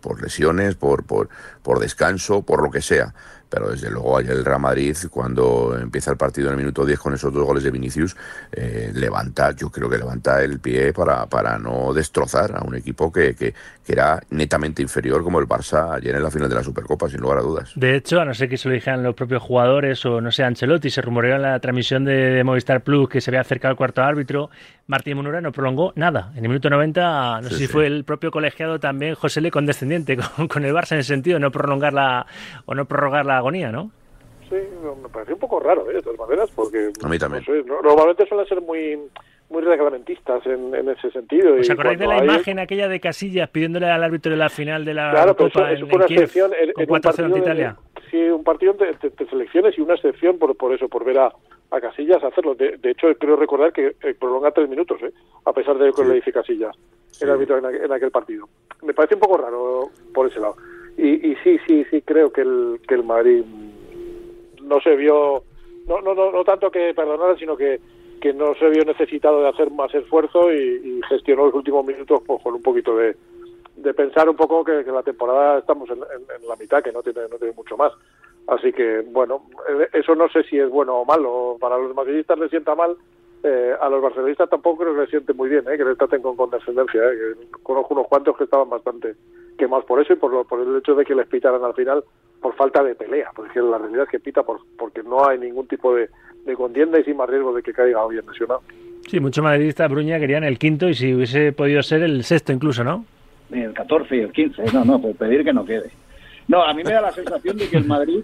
por 0.00 0.22
lesiones, 0.22 0.76
por, 0.76 1.04
por, 1.04 1.28
por 1.62 1.78
descanso, 1.78 2.42
por 2.42 2.62
lo 2.62 2.70
que 2.70 2.82
sea. 2.82 3.14
Pero 3.52 3.70
desde 3.70 3.90
luego 3.90 4.16
ayer 4.16 4.32
el 4.32 4.44
Real 4.46 4.60
Madrid, 4.60 4.96
cuando 5.10 5.76
empieza 5.78 6.10
el 6.10 6.16
partido 6.16 6.46
en 6.48 6.52
el 6.54 6.58
minuto 6.58 6.86
10 6.86 6.98
con 6.98 7.12
esos 7.12 7.32
dos 7.32 7.44
goles 7.44 7.62
de 7.62 7.70
Vinicius, 7.70 8.16
eh, 8.50 8.90
levanta, 8.94 9.50
yo 9.52 9.68
creo 9.68 9.90
que 9.90 9.98
levanta 9.98 10.42
el 10.42 10.58
pie 10.58 10.94
para, 10.94 11.26
para 11.26 11.58
no 11.58 11.92
destrozar 11.92 12.56
a 12.56 12.64
un 12.64 12.74
equipo 12.76 13.12
que, 13.12 13.34
que, 13.34 13.52
que 13.84 13.92
era 13.92 14.22
netamente 14.30 14.80
inferior 14.80 15.22
como 15.22 15.38
el 15.38 15.46
Barça 15.46 15.94
ayer 15.96 16.16
en 16.16 16.22
la 16.22 16.30
final 16.30 16.48
de 16.48 16.54
la 16.54 16.64
Supercopa, 16.64 17.08
sin 17.10 17.20
lugar 17.20 17.38
a 17.38 17.42
dudas. 17.42 17.72
De 17.76 17.94
hecho, 17.94 18.20
a 18.20 18.24
no 18.24 18.32
ser 18.32 18.48
que 18.48 18.56
se 18.56 18.68
lo 18.68 18.74
dijeran 18.74 19.02
los 19.02 19.14
propios 19.14 19.42
jugadores 19.42 20.04
o 20.06 20.20
no 20.22 20.32
sé, 20.32 20.44
Ancelotti, 20.44 20.88
se 20.88 21.02
rumoreó 21.02 21.36
en 21.36 21.42
la 21.42 21.60
transmisión 21.60 22.04
de, 22.06 22.14
de 22.14 22.44
Movistar 22.44 22.82
Plus 22.82 23.08
que 23.10 23.20
se 23.20 23.30
había 23.30 23.42
acercado 23.42 23.72
al 23.72 23.76
cuarto 23.76 24.02
árbitro. 24.02 24.48
Martín 24.86 25.16
Munura 25.16 25.40
no 25.40 25.52
prolongó 25.52 25.92
nada. 25.94 26.30
En 26.32 26.44
el 26.44 26.48
minuto 26.48 26.68
90, 26.70 27.40
no 27.42 27.48
Sí, 27.48 27.54
sé 27.54 27.58
si 27.60 27.66
sí. 27.66 27.72
fue 27.72 27.86
el 27.86 28.04
propio 28.04 28.30
colegiado 28.30 28.80
también, 28.80 29.14
José 29.14 29.40
Le, 29.40 29.50
condescendiente 29.50 30.16
con, 30.36 30.48
con 30.48 30.64
el 30.64 30.72
Barça 30.74 30.92
en 30.92 30.98
el 30.98 31.04
sentido 31.04 31.34
de 31.36 31.40
no 31.40 31.50
prolongar 31.50 31.92
la, 31.92 32.26
o 32.66 32.74
no 32.74 32.86
prorrogar 32.86 33.26
la 33.26 33.41
agonía, 33.42 33.70
¿no? 33.70 33.90
Sí, 34.48 34.56
me 35.02 35.08
parece 35.08 35.32
un 35.34 35.38
poco 35.38 35.60
raro, 35.60 35.90
¿eh? 35.90 35.94
de 35.94 36.02
todas 36.02 36.18
maneras, 36.18 36.50
porque 36.54 36.90
A 37.02 37.08
mí 37.08 37.18
también. 37.18 37.44
no 37.46 37.54
sé, 37.54 37.62
no- 37.64 37.80
normalmente 37.82 38.26
suelen 38.26 38.46
ser 38.46 38.60
muy 38.60 38.98
muy 39.50 39.60
reglamentistas 39.62 40.46
en, 40.46 40.74
en 40.74 40.88
ese 40.88 41.10
sentido. 41.10 41.54
¿Os 41.60 41.68
acordáis 41.68 41.98
de 41.98 42.06
la 42.06 42.14
hay- 42.16 42.24
imagen 42.24 42.58
aquella 42.58 42.88
de 42.88 43.00
Casillas 43.00 43.50
pidiéndole 43.50 43.86
al 43.90 44.02
árbitro 44.02 44.30
de 44.32 44.38
la 44.38 44.48
final 44.48 44.82
de 44.86 44.94
la 44.94 45.10
Claro, 45.10 45.36
pero 45.36 45.50
Copa 45.50 45.72
eso, 45.72 45.74
eso 45.74 45.84
en, 45.84 45.90
fue 45.90 45.96
una 45.96 46.04
en 46.04 46.08
Kiev 46.08 46.22
excepción 46.22 46.50
en, 46.58 46.72
con 46.72 46.82
en 46.84 46.90
un 46.90 46.96
4-0 46.96 46.96
ante 46.96 47.04
partido 47.22 47.28
de- 47.34 47.38
Italia? 47.40 47.76
sí, 48.10 48.16
un 48.30 48.44
partido 48.44 48.72
de, 48.74 48.86
de- 48.86 49.10
de 49.10 49.26
selecciones 49.28 49.76
y 49.76 49.82
una 49.82 49.94
excepción 49.94 50.38
por, 50.38 50.56
por 50.56 50.72
eso, 50.72 50.88
por 50.88 51.04
ver 51.04 51.18
a, 51.18 51.32
a 51.70 51.80
Casillas 51.82 52.24
hacerlo. 52.24 52.54
De, 52.54 52.78
de 52.78 52.90
hecho, 52.92 53.08
creo 53.18 53.36
recordar 53.36 53.74
que 53.74 53.88
eh, 54.02 54.14
prolonga 54.18 54.52
tres 54.52 54.70
minutos, 54.70 55.02
¿eh? 55.02 55.12
a 55.44 55.52
pesar 55.52 55.76
de 55.76 55.86
lo 55.88 55.92
que 55.92 56.04
le 56.04 56.14
dice 56.14 56.32
Casillas, 56.32 56.74
el 57.20 57.30
árbitro 57.30 57.58
en 57.58 57.92
aquel 57.92 58.10
partido. 58.10 58.48
Me 58.82 58.94
parece 58.94 59.16
un 59.16 59.20
poco 59.20 59.36
raro 59.36 59.90
por 60.14 60.28
ese 60.28 60.40
lado. 60.40 60.56
Y, 60.96 61.30
y 61.30 61.36
sí, 61.42 61.58
sí, 61.66 61.84
sí, 61.90 62.02
creo 62.02 62.32
que 62.32 62.42
el, 62.42 62.80
que 62.86 62.94
el 62.94 63.04
Madrid 63.04 63.44
mm, 63.44 64.68
no 64.68 64.80
se 64.80 64.96
vio, 64.96 65.42
no, 65.86 66.00
no, 66.00 66.14
no, 66.14 66.30
no 66.30 66.44
tanto 66.44 66.70
que 66.70 66.94
perdonara, 66.94 67.36
sino 67.36 67.56
que 67.56 67.80
que 68.22 68.32
no 68.32 68.54
se 68.54 68.70
vio 68.70 68.84
necesitado 68.84 69.42
de 69.42 69.48
hacer 69.48 69.72
más 69.72 69.92
esfuerzo 69.92 70.52
y, 70.52 71.00
gestionó 71.08 71.46
los 71.46 71.54
últimos 71.54 71.84
minutos 71.84 72.22
pues, 72.24 72.40
con 72.40 72.54
un 72.54 72.62
poquito 72.62 72.96
de, 72.96 73.16
de 73.74 73.94
pensar 73.94 74.28
un 74.28 74.36
poco 74.36 74.64
que, 74.64 74.84
la 74.84 75.02
temporada 75.02 75.58
estamos 75.58 75.90
en, 75.90 75.98
la 75.98 76.56
mitad, 76.56 76.82
que 76.82 76.92
no 76.92 77.02
tiene, 77.02 77.22
no 77.28 77.36
tiene 77.36 77.52
mucho 77.52 77.76
más. 77.76 77.92
Así 78.46 78.72
que, 78.72 79.00
bueno, 79.10 79.42
eso 79.92 80.14
no 80.14 80.28
sé 80.28 80.44
si 80.44 80.56
es 80.56 80.70
bueno 80.70 80.98
o 80.98 81.04
malo. 81.04 81.56
Para 81.60 81.76
los 81.76 81.94
madridistas 81.96 82.38
les 82.38 82.50
sienta 82.50 82.76
mal, 82.76 82.96
eh, 83.42 83.74
a 83.80 83.88
los 83.88 84.00
barcelonistas 84.00 84.48
tampoco 84.48 84.84
creo 84.84 84.94
que 84.94 85.00
les 85.00 85.10
siente 85.10 85.32
muy 85.32 85.48
bien, 85.48 85.64
eh, 85.68 85.76
que 85.76 85.84
les 85.84 85.98
traten 85.98 86.22
con 86.22 86.36
condescendencia. 86.36 87.02
eh, 87.02 87.34
conozco 87.64 87.94
unos 87.94 88.06
cuantos 88.06 88.36
que 88.36 88.44
estaban 88.44 88.70
bastante 88.70 89.16
quemados 89.58 89.84
por 89.84 90.00
eso 90.00 90.12
y 90.12 90.16
por, 90.16 90.32
lo- 90.32 90.44
por 90.44 90.60
el 90.60 90.76
hecho 90.76 90.94
de 90.94 91.04
que 91.04 91.14
les 91.14 91.26
pitaran 91.28 91.62
al 91.64 91.74
final 91.74 92.02
por 92.40 92.54
falta 92.56 92.82
de 92.82 92.94
pelea, 92.94 93.30
porque 93.36 93.60
la 93.60 93.78
realidad 93.78 94.04
es 94.04 94.08
que 94.10 94.18
pita 94.20 94.42
por, 94.42 94.60
porque 94.76 95.02
no 95.02 95.26
hay 95.28 95.38
ningún 95.38 95.66
tipo 95.68 95.94
de, 95.94 96.08
de 96.44 96.54
contienda 96.56 96.98
y 96.98 97.04
sin 97.04 97.16
más 97.16 97.28
riesgo 97.30 97.54
de 97.54 97.62
que 97.62 97.72
caiga 97.72 98.02
alguien 98.02 98.24
lesionado. 98.26 98.62
Sí, 99.08 99.20
muchos 99.20 99.44
madridistas 99.44 99.90
Bruña 99.90 100.18
querían 100.18 100.42
el 100.44 100.58
quinto 100.58 100.88
y 100.88 100.94
si 100.94 101.14
hubiese 101.14 101.52
podido 101.52 101.82
ser 101.82 102.02
el 102.02 102.24
sexto 102.24 102.52
incluso, 102.52 102.82
¿no? 102.82 103.04
El 103.52 103.72
14 103.74 104.16
y 104.16 104.20
el 104.20 104.32
15, 104.32 104.62
no, 104.72 104.84
no, 104.84 105.00
pues 105.00 105.16
pedir 105.16 105.44
que 105.44 105.52
no 105.52 105.64
quede. 105.64 105.90
No, 106.48 106.62
a 106.64 106.72
mí 106.74 106.82
me 106.82 106.92
da 106.92 107.00
la 107.02 107.12
sensación 107.12 107.58
de 107.58 107.68
que 107.68 107.76
el 107.76 107.84
Madrid 107.84 108.20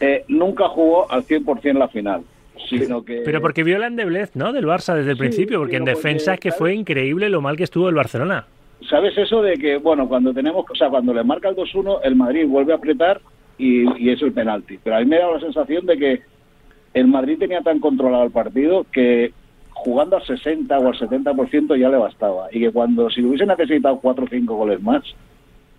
eh, 0.00 0.24
nunca 0.28 0.68
jugó 0.68 1.10
al 1.10 1.24
100% 1.26 1.78
la 1.78 1.88
final. 1.88 2.22
Sino 2.68 3.04
que... 3.04 3.22
Pero 3.24 3.40
porque 3.40 3.62
vio 3.62 3.78
la 3.78 3.86
endeblez, 3.86 4.34
¿no? 4.34 4.52
Del 4.52 4.66
Barça 4.66 4.94
desde 4.94 5.12
el 5.12 5.16
Sí, 5.16 5.20
principio, 5.20 5.58
porque 5.60 5.76
en 5.76 5.84
porque, 5.84 5.94
defensa 5.96 6.34
es 6.34 6.40
que 6.40 6.50
¿sabes? 6.50 6.58
fue 6.58 6.74
increíble 6.74 7.28
lo 7.30 7.40
mal 7.40 7.56
que 7.56 7.64
estuvo 7.64 7.88
el 7.88 7.94
Barcelona. 7.94 8.46
¿Sabes 8.88 9.16
eso 9.18 9.42
de 9.42 9.54
que, 9.54 9.76
bueno, 9.78 10.08
cuando 10.08 10.32
tenemos, 10.32 10.64
o 10.70 10.74
sea, 10.74 10.88
cuando 10.88 11.12
le 11.12 11.24
marca 11.24 11.48
el 11.48 11.56
2-1, 11.56 12.00
el 12.04 12.14
Madrid 12.16 12.46
vuelve 12.46 12.72
a 12.72 12.76
apretar 12.76 13.20
y, 13.58 13.82
y 14.02 14.10
es 14.10 14.22
el 14.22 14.32
penalti? 14.32 14.78
Pero 14.82 14.96
a 14.96 15.00
mí 15.00 15.06
me 15.06 15.18
da 15.18 15.30
la 15.32 15.40
sensación 15.40 15.84
de 15.86 15.96
que 15.98 16.20
el 16.94 17.06
Madrid 17.08 17.38
tenía 17.38 17.60
tan 17.60 17.80
controlado 17.80 18.24
el 18.24 18.30
partido 18.30 18.86
que 18.92 19.32
jugando 19.70 20.16
al 20.16 20.24
60 20.24 20.78
o 20.78 20.88
al 20.88 20.94
70% 20.98 21.76
ya 21.78 21.88
le 21.88 21.96
bastaba. 21.96 22.48
Y 22.52 22.60
que 22.60 22.70
cuando, 22.70 23.10
si 23.10 23.22
hubiese 23.22 23.46
necesitado 23.46 23.98
4 24.00 24.24
o 24.24 24.28
5 24.28 24.54
goles 24.56 24.80
más, 24.82 25.02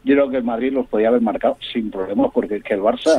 yo 0.03 0.15
creo 0.15 0.29
que 0.29 0.37
el 0.37 0.43
Madrid 0.43 0.71
los 0.73 0.87
podía 0.87 1.07
haber 1.09 1.21
marcado 1.21 1.57
sin 1.73 1.91
problemas, 1.91 2.31
porque 2.33 2.57
es 2.57 2.63
que 2.63 2.73
el 2.75 2.81
Barça, 2.81 3.15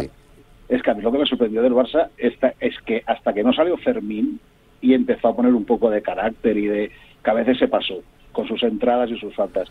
es 0.68 0.82
que 0.82 0.90
a 0.90 0.94
mí 0.94 1.02
lo 1.02 1.10
que 1.12 1.18
me 1.18 1.26
sorprendió 1.26 1.62
del 1.62 1.72
Barça 1.74 2.08
esta- 2.16 2.54
es 2.60 2.74
que 2.86 3.02
hasta 3.06 3.32
que 3.32 3.42
no 3.42 3.52
salió 3.52 3.76
Fermín 3.78 4.40
y 4.80 4.94
empezó 4.94 5.28
a 5.28 5.36
poner 5.36 5.52
un 5.54 5.64
poco 5.64 5.90
de 5.90 6.00
carácter 6.00 6.56
y 6.56 6.66
de 6.66 6.90
que 7.24 7.30
a 7.30 7.34
veces 7.34 7.58
se 7.58 7.68
pasó 7.68 8.02
con 8.32 8.46
sus 8.46 8.62
entradas 8.62 9.10
y 9.10 9.18
sus 9.18 9.34
faltas. 9.34 9.68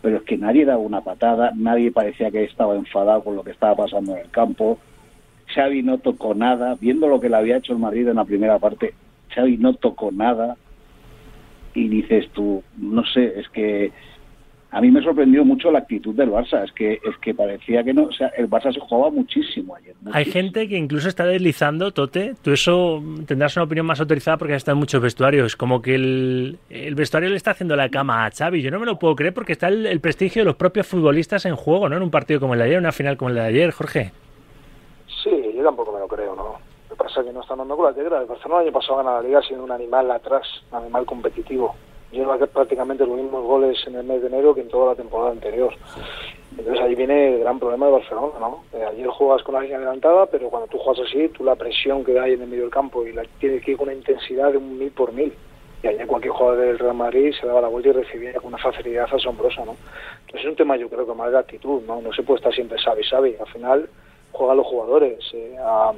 Pero 0.00 0.16
es 0.16 0.22
que 0.22 0.36
nadie 0.36 0.64
daba 0.64 0.80
una 0.80 1.00
patada, 1.00 1.52
nadie 1.54 1.92
parecía 1.92 2.30
que 2.30 2.44
estaba 2.44 2.74
enfadado 2.74 3.22
con 3.22 3.36
lo 3.36 3.44
que 3.44 3.52
estaba 3.52 3.76
pasando 3.76 4.12
en 4.12 4.18
el 4.18 4.30
campo. 4.30 4.78
Xavi 5.54 5.82
no 5.82 5.98
tocó 5.98 6.34
nada, 6.34 6.76
viendo 6.80 7.08
lo 7.08 7.20
que 7.20 7.28
le 7.28 7.36
había 7.36 7.58
hecho 7.58 7.72
el 7.72 7.78
Madrid 7.78 8.08
en 8.08 8.16
la 8.16 8.24
primera 8.24 8.58
parte, 8.58 8.94
Xavi 9.34 9.58
no 9.58 9.74
tocó 9.74 10.10
nada. 10.10 10.56
Y 11.74 11.88
dices 11.88 12.28
tú, 12.32 12.62
no 12.76 13.04
sé, 13.06 13.40
es 13.40 13.48
que 13.48 13.92
a 14.74 14.80
mí 14.80 14.90
me 14.90 15.02
sorprendió 15.02 15.44
mucho 15.44 15.70
la 15.70 15.80
actitud 15.80 16.14
del 16.14 16.30
Barça, 16.30 16.64
es 16.64 16.72
que 16.72 16.94
es 16.94 17.16
que 17.20 17.34
parecía 17.34 17.84
que 17.84 17.92
no, 17.92 18.04
o 18.04 18.12
sea, 18.12 18.28
el 18.38 18.48
Barça 18.48 18.72
se 18.72 18.80
jugaba 18.80 19.10
muchísimo 19.10 19.76
ayer. 19.76 19.94
Hay 20.12 20.24
gente 20.24 20.66
que 20.66 20.78
incluso 20.78 21.08
está 21.08 21.26
deslizando, 21.26 21.92
Tote. 21.92 22.34
Tú 22.40 22.52
eso 22.52 23.02
tendrás 23.26 23.54
una 23.56 23.64
opinión 23.64 23.84
más 23.84 24.00
autorizada 24.00 24.38
porque 24.38 24.54
has 24.54 24.58
estado 24.62 24.76
en 24.76 24.80
muchos 24.80 25.02
vestuarios. 25.02 25.56
Como 25.56 25.82
que 25.82 25.94
el, 25.94 26.58
el 26.70 26.94
vestuario 26.94 27.28
le 27.28 27.36
está 27.36 27.50
haciendo 27.50 27.76
la 27.76 27.90
cama 27.90 28.24
a 28.24 28.30
Xavi. 28.30 28.62
Yo 28.62 28.70
no 28.70 28.80
me 28.80 28.86
lo 28.86 28.98
puedo 28.98 29.14
creer 29.14 29.34
porque 29.34 29.52
está 29.52 29.68
el, 29.68 29.84
el 29.84 30.00
prestigio 30.00 30.40
de 30.40 30.46
los 30.46 30.56
propios 30.56 30.86
futbolistas 30.86 31.44
en 31.44 31.54
juego, 31.54 31.90
¿no? 31.90 31.98
En 31.98 32.02
un 32.02 32.10
partido 32.10 32.40
como 32.40 32.54
el 32.54 32.60
de 32.60 32.64
ayer, 32.64 32.78
una 32.78 32.92
final 32.92 33.18
como 33.18 33.28
el 33.28 33.34
de 33.34 33.42
ayer, 33.42 33.72
Jorge. 33.72 34.10
Sí, 35.22 35.52
yo 35.54 35.62
tampoco 35.62 35.92
me 35.92 35.98
lo 35.98 36.08
creo, 36.08 36.34
¿no? 36.34 36.44
Lo 36.88 36.96
que 36.96 36.96
pasa 36.96 37.20
es 37.20 37.26
que 37.26 37.32
no 37.34 37.42
están 37.42 37.58
dando 37.58 37.76
con 37.76 37.84
la 37.84 37.92
tecla. 37.92 38.22
El 38.22 38.26
Barcelona 38.26 38.62
el 38.62 38.68
año 38.68 38.72
pasado 38.72 38.96
gana 38.96 39.12
la 39.16 39.22
Liga 39.22 39.42
siendo 39.42 39.64
un 39.64 39.70
animal 39.70 40.10
atrás, 40.10 40.46
un 40.70 40.78
animal 40.78 41.04
competitivo. 41.04 41.74
Lleva 42.12 42.36
prácticamente 42.38 43.06
los 43.06 43.16
mismos 43.16 43.42
goles 43.44 43.78
en 43.86 43.94
el 43.96 44.04
mes 44.04 44.20
de 44.20 44.28
enero 44.28 44.54
que 44.54 44.60
en 44.60 44.68
toda 44.68 44.90
la 44.90 44.94
temporada 44.94 45.30
anterior. 45.30 45.74
Entonces 46.56 46.84
ahí 46.84 46.94
viene 46.94 47.34
el 47.34 47.40
gran 47.40 47.58
problema 47.58 47.86
de 47.86 47.92
Barcelona, 47.92 48.34
¿no? 48.38 48.64
Eh, 48.74 48.84
ayer 48.84 49.06
juegas 49.08 49.42
con 49.42 49.54
la 49.54 49.62
línea 49.62 49.78
adelantada, 49.78 50.26
pero 50.26 50.50
cuando 50.50 50.68
tú 50.68 50.76
juegas 50.78 51.08
así, 51.08 51.28
tú 51.30 51.42
la 51.42 51.56
presión 51.56 52.04
que 52.04 52.20
hay 52.20 52.34
en 52.34 52.42
el 52.42 52.48
medio 52.48 52.64
del 52.64 52.70
campo 52.70 53.06
y 53.06 53.12
la 53.12 53.24
tienes 53.40 53.64
que 53.64 53.70
ir 53.70 53.76
con 53.78 53.88
una 53.88 53.96
intensidad 53.96 54.52
de 54.52 54.58
un 54.58 54.78
mil 54.78 54.90
por 54.90 55.12
mil. 55.12 55.32
Y 55.82 55.86
ayer 55.86 56.06
cualquier 56.06 56.34
jugador 56.34 56.58
del 56.58 56.78
Real 56.78 56.94
Madrid 56.94 57.34
se 57.40 57.46
daba 57.46 57.62
la 57.62 57.68
vuelta 57.68 57.88
y 57.88 57.92
recibía 57.92 58.34
con 58.34 58.48
una 58.48 58.58
facilidad 58.58 59.08
asombrosa, 59.12 59.64
¿no? 59.64 59.74
Entonces 60.20 60.42
es 60.42 60.46
un 60.46 60.56
tema 60.56 60.76
yo 60.76 60.88
creo 60.90 61.06
que 61.06 61.14
más 61.14 61.32
de 61.32 61.38
actitud, 61.38 61.82
¿no? 61.86 62.02
No 62.02 62.12
se 62.12 62.22
puede 62.22 62.36
estar 62.36 62.54
siempre 62.54 62.78
sabe, 62.78 63.02
sabe. 63.04 63.36
Al 63.40 63.48
final 63.48 63.88
juegan 64.32 64.58
los 64.58 64.66
jugadores. 64.66 65.18
eh, 65.32 65.56
a, 65.58 65.92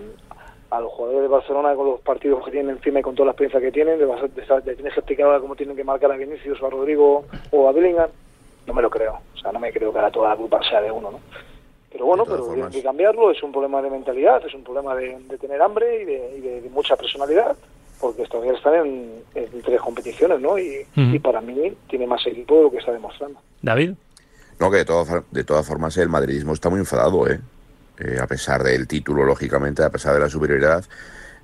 a 0.71 0.81
los 0.81 0.93
jugadores 0.93 1.23
de 1.23 1.29
Barcelona 1.29 1.75
con 1.75 1.87
los 1.87 2.01
partidos 2.01 2.45
que 2.45 2.51
tienen 2.51 2.77
encima 2.77 2.99
y 3.01 3.03
con 3.03 3.15
toda 3.15 3.27
la 3.27 3.33
experiencia 3.33 3.61
que 3.61 3.71
tienen, 3.73 3.99
le, 3.99 4.07
vas 4.07 4.21
a- 4.23 4.59
le 4.61 4.75
tienes 4.75 4.93
que 4.95 5.01
explicar 5.01 5.27
ahora 5.27 5.41
cómo 5.41 5.55
tienen 5.55 5.77
que 5.77 5.85
marcar 5.85 6.11
a 6.13 6.17
Vinicius 6.17 6.61
o 6.63 6.67
a 6.67 6.71
Rodrigo 6.71 7.25
o 7.51 7.69
a 7.69 7.73
Bellingham. 7.73 8.11
No 8.67 8.75
me 8.75 8.83
lo 8.83 8.91
creo. 8.91 9.19
O 9.35 9.39
sea, 9.39 9.53
no 9.53 9.61
me 9.61 9.73
creo 9.73 9.93
que 9.93 9.99
ahora 9.99 10.11
toda 10.11 10.31
la 10.31 10.37
culpa 10.37 10.61
sea 10.69 10.81
de 10.81 10.91
uno, 10.91 11.11
¿no? 11.13 11.21
Pero 11.93 12.07
bueno, 12.07 12.25
pero 12.25 12.39
tienen 12.39 12.55
formas. 12.57 12.73
que 12.75 12.83
cambiarlo. 12.83 13.31
Es 13.31 13.43
un 13.43 13.53
problema 13.53 13.81
de 13.83 13.91
mentalidad, 13.91 14.45
es 14.45 14.53
un 14.55 14.65
problema 14.65 14.97
de, 14.97 15.17
de 15.29 15.39
tener 15.39 15.63
hambre 15.63 16.03
y, 16.03 16.05
de, 16.05 16.35
y 16.39 16.41
de- 16.41 16.61
de 16.63 16.71
mucha 16.71 16.97
personalidad, 16.97 17.57
porque 18.01 18.25
todavía 18.27 18.55
están 18.55 18.75
en, 18.75 19.23
en 19.37 19.63
tres 19.63 19.81
competiciones, 19.81 20.41
¿no? 20.41 20.59
Y, 20.59 20.85
y 20.97 21.19
para 21.21 21.41
mí 21.41 21.73
tiene 21.89 22.07
más 22.09 22.27
equipo 22.27 22.57
de 22.57 22.63
lo 22.65 22.71
que 22.73 22.79
está 22.79 22.91
demostrando. 22.91 23.39
David. 23.63 23.93
No, 24.59 24.71
que 24.71 24.79
de, 24.79 24.85
todas 24.85 25.09
de 25.31 25.45
todas 25.45 25.67
formas 25.67 25.97
el 25.99 26.09
madridismo 26.09 26.53
está 26.53 26.69
muy 26.71 26.81
enfadado, 26.81 27.29
¿eh? 27.29 27.39
Eh, 27.99 28.19
a 28.21 28.27
pesar 28.27 28.63
del 28.63 28.87
título, 28.87 29.25
lógicamente, 29.25 29.83
a 29.83 29.91
pesar 29.91 30.15
de 30.15 30.21
la 30.21 30.29
superioridad, 30.29 30.85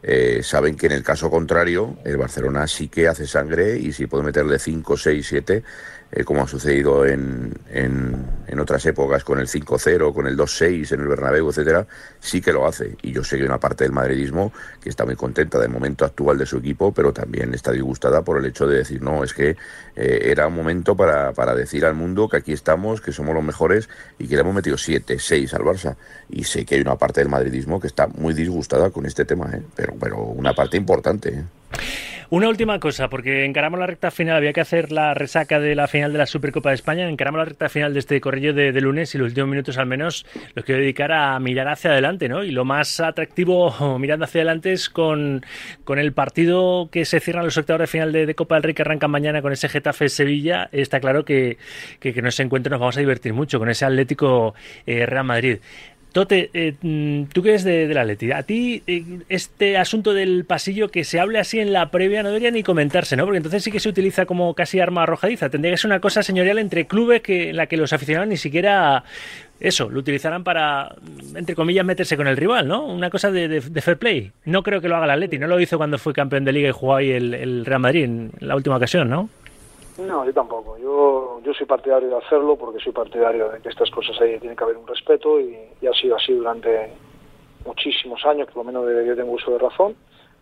eh, 0.03 0.41
saben 0.43 0.77
que 0.77 0.87
en 0.87 0.93
el 0.93 1.03
caso 1.03 1.31
contrario, 1.31 1.99
el 2.05 2.17
Barcelona 2.17 2.67
sí 2.67 2.89
que 2.89 3.07
hace 3.07 3.27
sangre 3.27 3.79
y 3.79 3.93
si 3.93 4.07
puede 4.07 4.25
meterle 4.25 4.59
5, 4.59 4.97
6, 4.97 5.27
7, 5.27 5.63
eh, 6.13 6.25
como 6.25 6.43
ha 6.43 6.49
sucedido 6.49 7.07
en, 7.07 7.55
en, 7.71 8.27
en 8.49 8.61
otras 8.61 8.85
épocas 8.87 9.23
con 9.23 9.39
el 9.39 9.47
5-0, 9.47 10.13
con 10.13 10.27
el 10.27 10.37
2-6 10.37 10.93
en 10.93 11.01
el 11.01 11.07
Bernabéu, 11.07 11.49
etcétera, 11.51 11.87
sí 12.19 12.41
que 12.41 12.53
lo 12.53 12.67
hace. 12.67 12.97
Y 13.03 13.13
yo 13.13 13.23
sé 13.23 13.37
que 13.37 13.43
hay 13.43 13.49
una 13.49 13.61
parte 13.61 13.85
del 13.85 13.93
madridismo 13.93 14.53
que 14.83 14.89
está 14.89 15.05
muy 15.05 15.15
contenta 15.15 15.59
del 15.59 15.71
momento 15.71 16.05
actual 16.05 16.37
de 16.39 16.47
su 16.47 16.59
equipo, 16.59 16.93
pero 16.93 17.13
también 17.13 17.55
está 17.55 17.71
disgustada 17.71 18.23
por 18.23 18.39
el 18.39 18.47
hecho 18.47 18.67
de 18.67 18.79
decir, 18.79 19.01
no, 19.03 19.23
es 19.23 19.33
que 19.35 19.57
eh, 19.95 20.21
era 20.25 20.49
un 20.49 20.55
momento 20.55 20.97
para, 20.97 21.33
para 21.33 21.55
decir 21.55 21.85
al 21.85 21.95
mundo 21.95 22.29
que 22.29 22.39
aquí 22.39 22.53
estamos, 22.53 23.01
que 23.01 23.13
somos 23.13 23.35
los 23.35 23.45
mejores 23.45 23.89
y 24.19 24.27
que 24.27 24.35
le 24.35 24.41
hemos 24.41 24.55
metido 24.55 24.77
7, 24.77 25.19
6 25.19 25.55
al 25.55 25.63
Barça. 25.63 25.97
Y 26.29 26.45
sé 26.45 26.65
que 26.65 26.75
hay 26.75 26.81
una 26.81 26.97
parte 26.97 27.21
del 27.21 27.29
madridismo 27.29 27.79
que 27.79 27.87
está 27.87 28.09
muy 28.09 28.35
disgustada 28.35 28.91
con 28.91 29.07
este 29.07 29.25
tema, 29.25 29.49
¿eh? 29.53 29.63
pero, 29.77 29.95
pero 30.01 30.19
una 30.19 30.55
parte 30.55 30.77
importante. 30.77 31.45
Una 32.33 32.49
última 32.49 32.79
cosa, 32.79 33.11
porque 33.11 33.45
encaramos 33.45 33.81
la 33.81 33.89
recta 33.89 34.13
final, 34.13 34.37
había 34.37 34.53
que 34.53 34.61
hacer 34.61 34.93
la 34.93 35.15
resaca 35.15 35.59
de 35.59 35.75
la 35.75 35.89
final 35.89 36.13
de 36.13 36.19
la 36.19 36.27
Supercopa 36.27 36.69
de 36.69 36.77
España, 36.77 37.09
encaramos 37.09 37.39
la 37.39 37.45
recta 37.45 37.69
final 37.69 37.93
de 37.93 37.99
este 37.99 38.21
corrillo 38.21 38.55
de, 38.55 38.71
lunes 38.81 39.13
y 39.17 39.19
los 39.19 39.31
últimos 39.31 39.51
minutos 39.51 39.79
al 39.79 39.87
menos 39.87 40.25
los 40.55 40.65
quiero 40.65 40.81
dedicar 40.81 41.11
a 41.11 41.37
mirar 41.41 41.67
hacia 41.67 41.91
adelante, 41.91 42.29
¿no? 42.29 42.45
Y 42.45 42.53
lo 42.53 42.65
más 42.65 43.01
atractivo 43.01 43.99
mirando 43.99 44.27
hacia 44.27 44.43
adelante 44.43 44.73
es 44.73 44.89
con, 44.89 45.45
con 45.83 45.99
el 45.99 46.13
partido 46.13 46.89
que 46.93 47.05
se 47.05 47.19
cierran 47.19 47.45
los 47.45 47.59
octavos 47.59 47.81
de 47.81 47.87
final 47.89 48.13
de, 48.13 48.33
Copa 48.37 48.55
del 48.55 48.63
Rey 48.63 48.75
que 48.75 48.83
arrancan 48.83 49.11
mañana 49.11 49.43
con 49.43 49.53
ese 49.53 49.69
Getafe 49.69 50.09
Sevilla, 50.09 50.69
está 50.71 51.01
claro 51.01 51.25
que, 51.25 51.59
que, 51.99 52.15
que 52.15 52.21
en 52.21 52.27
ese 52.29 52.45
encuentro 52.45 52.71
nos 52.71 52.79
vamos 52.79 52.97
a 52.97 53.01
divertir 53.01 53.35
mucho 53.35 53.59
con 53.59 53.69
ese 53.71 53.85
Atlético 53.87 54.55
eh, 54.87 55.05
Real 55.05 55.25
Madrid. 55.25 55.59
Tote, 56.13 56.51
eh, 56.55 56.75
mm, 56.83 57.25
tú 57.33 57.43
que 57.43 57.51
eres 57.51 57.63
de, 57.65 57.87
la 57.95 58.01
Atleti, 58.01 58.33
a 58.33 58.43
ti 58.43 58.83
eh, 58.87 59.05
este 59.29 59.77
asunto 59.79 60.13
del 60.13 60.45
pasillo 60.45 60.89
que 60.91 61.05
se 61.05 61.21
hable 61.21 61.39
así 61.39 61.61
en 61.61 61.73
la 61.73 61.91
previa 61.91 62.23
no 62.23 62.31
debería 62.31 62.51
ni 62.51 62.63
comentarse, 62.65 63.17
¿no? 63.17 63.25
Porque 63.25 63.37
entonces 63.37 63.63
sí 63.63 63.71
que 63.71 63.79
se 63.81 63.89
utiliza 63.89 64.27
como 64.27 64.53
casi 64.55 64.81
arma 64.81 65.05
arrojadiza. 65.05 65.51
Tendría 65.51 65.73
que 65.73 65.77
ser 65.79 65.89
una 65.89 66.01
cosa 66.01 66.23
señorial 66.23 66.59
entre 66.59 66.87
clubes 66.87 67.21
que 67.23 67.51
en 67.51 67.57
la 67.57 67.67
que 67.67 67.77
los 67.77 67.93
aficionados 67.93 68.29
ni 68.29 68.37
siquiera 68.37 69.05
eso, 69.61 69.89
lo 69.91 70.01
utilizarán 70.01 70.43
para, 70.43 70.97
entre 71.37 71.55
comillas, 71.55 71.85
meterse 71.85 72.17
con 72.17 72.27
el 72.27 72.37
rival, 72.37 72.67
¿no? 72.67 72.85
Una 72.87 73.11
cosa 73.11 73.31
de, 73.31 73.47
de- 73.47 73.61
de 73.61 73.81
fair 73.83 73.99
play. 73.99 74.33
No 74.45 74.63
creo 74.63 74.81
que 74.81 74.89
lo 74.89 74.97
haga 74.97 75.05
el 75.05 75.11
Atleti, 75.13 75.39
no 75.39 75.47
lo 75.47 75.61
hizo 75.61 75.77
cuando 75.79 75.99
fue 75.99 76.13
campeón 76.15 76.45
de 76.45 76.53
liga 76.53 76.69
y 76.71 76.73
jugó 76.73 76.97
ahí 76.97 77.11
el, 77.11 77.35
el 77.35 77.65
Real 77.67 77.81
Madrid 77.81 78.05
en 78.05 78.33
la 78.41 78.57
última 78.57 78.77
ocasión, 78.77 79.09
¿no? 79.11 79.29
No, 80.07 80.25
yo 80.25 80.33
tampoco. 80.33 80.79
Yo, 80.79 81.41
yo 81.43 81.53
soy 81.53 81.67
partidario 81.67 82.09
de 82.09 82.17
hacerlo 82.17 82.57
porque 82.57 82.81
soy 82.81 82.93
partidario 82.93 83.51
de 83.51 83.61
que 83.61 83.69
estas 83.69 83.91
cosas 83.91 84.19
ahí 84.21 84.39
tiene 84.39 84.57
que 84.57 84.65
haber 84.65 84.77
un 84.77 84.87
respeto 84.87 85.39
y, 85.41 85.57
ha 85.87 85.93
sido 85.93 86.17
así 86.17 86.33
durante 86.33 86.93
muchísimos 87.67 88.25
años, 88.25 88.47
por 88.49 88.59
lo 88.59 88.65
menos 88.65 88.87
desde 88.87 89.07
yo 89.07 89.17
tengo 89.17 89.33
uso 89.33 89.51
de 89.51 89.59
razón. 89.59 89.95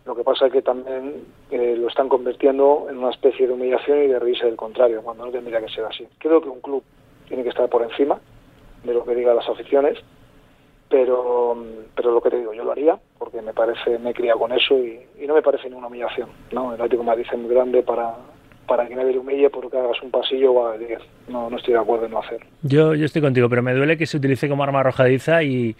Lo 0.05 0.15
que 0.15 0.23
pasa 0.23 0.47
es 0.47 0.53
que 0.53 0.61
también 0.61 1.25
eh, 1.51 1.75
lo 1.77 1.89
están 1.89 2.07
convirtiendo 2.07 2.87
en 2.89 2.97
una 2.97 3.09
especie 3.09 3.47
de 3.47 3.53
humillación 3.53 4.03
y 4.03 4.07
de 4.07 4.19
reírse 4.19 4.45
del 4.45 4.55
contrario, 4.55 5.01
cuando 5.03 5.25
no 5.25 5.31
tendría 5.31 5.59
que 5.59 5.69
ser 5.69 5.83
así. 5.85 6.07
Creo 6.17 6.41
que 6.41 6.49
un 6.49 6.61
club 6.61 6.83
tiene 7.27 7.43
que 7.43 7.49
estar 7.49 7.69
por 7.69 7.83
encima 7.83 8.19
de 8.83 8.93
lo 8.93 9.03
que 9.03 9.13
digan 9.13 9.35
las 9.35 9.49
aficiones, 9.49 9.99
pero, 10.87 11.55
pero 11.95 12.11
lo 12.11 12.21
que 12.21 12.29
te 12.29 12.37
digo, 12.37 12.53
yo 12.53 12.63
lo 12.63 12.71
haría 12.71 12.97
porque 13.17 13.41
me 13.41 13.53
parece, 13.53 13.99
me 13.99 14.11
he 14.11 14.13
criado 14.13 14.39
con 14.39 14.53
eso 14.53 14.75
y, 14.77 15.01
y 15.19 15.27
no 15.27 15.35
me 15.35 15.41
parece 15.41 15.67
ninguna 15.67 15.87
humillación. 15.87 16.29
¿no? 16.51 16.73
El 16.73 16.75
Atlético 16.75 17.03
de 17.03 17.07
Madrid 17.07 17.25
es 17.29 17.37
muy 17.37 17.53
grande 17.53 17.83
para, 17.83 18.15
para 18.69 18.87
que 18.87 18.95
nadie 18.95 19.13
le 19.13 19.19
humille 19.19 19.49
porque 19.49 19.77
hagas 19.77 20.01
un 20.03 20.11
pasillo 20.11 20.51
o 20.53 20.67
a 20.67 20.77
10. 20.77 20.99
No, 21.27 21.49
no 21.49 21.57
estoy 21.57 21.73
de 21.73 21.79
acuerdo 21.79 22.05
en 22.05 22.11
no 22.11 22.19
hacerlo. 22.19 22.45
Yo, 22.61 22.93
yo 22.95 23.05
estoy 23.05 23.21
contigo, 23.21 23.49
pero 23.49 23.61
me 23.63 23.73
duele 23.73 23.97
que 23.97 24.05
se 24.05 24.17
utilice 24.17 24.47
como 24.47 24.63
arma 24.63 24.79
arrojadiza 24.81 25.43
y, 25.43 25.75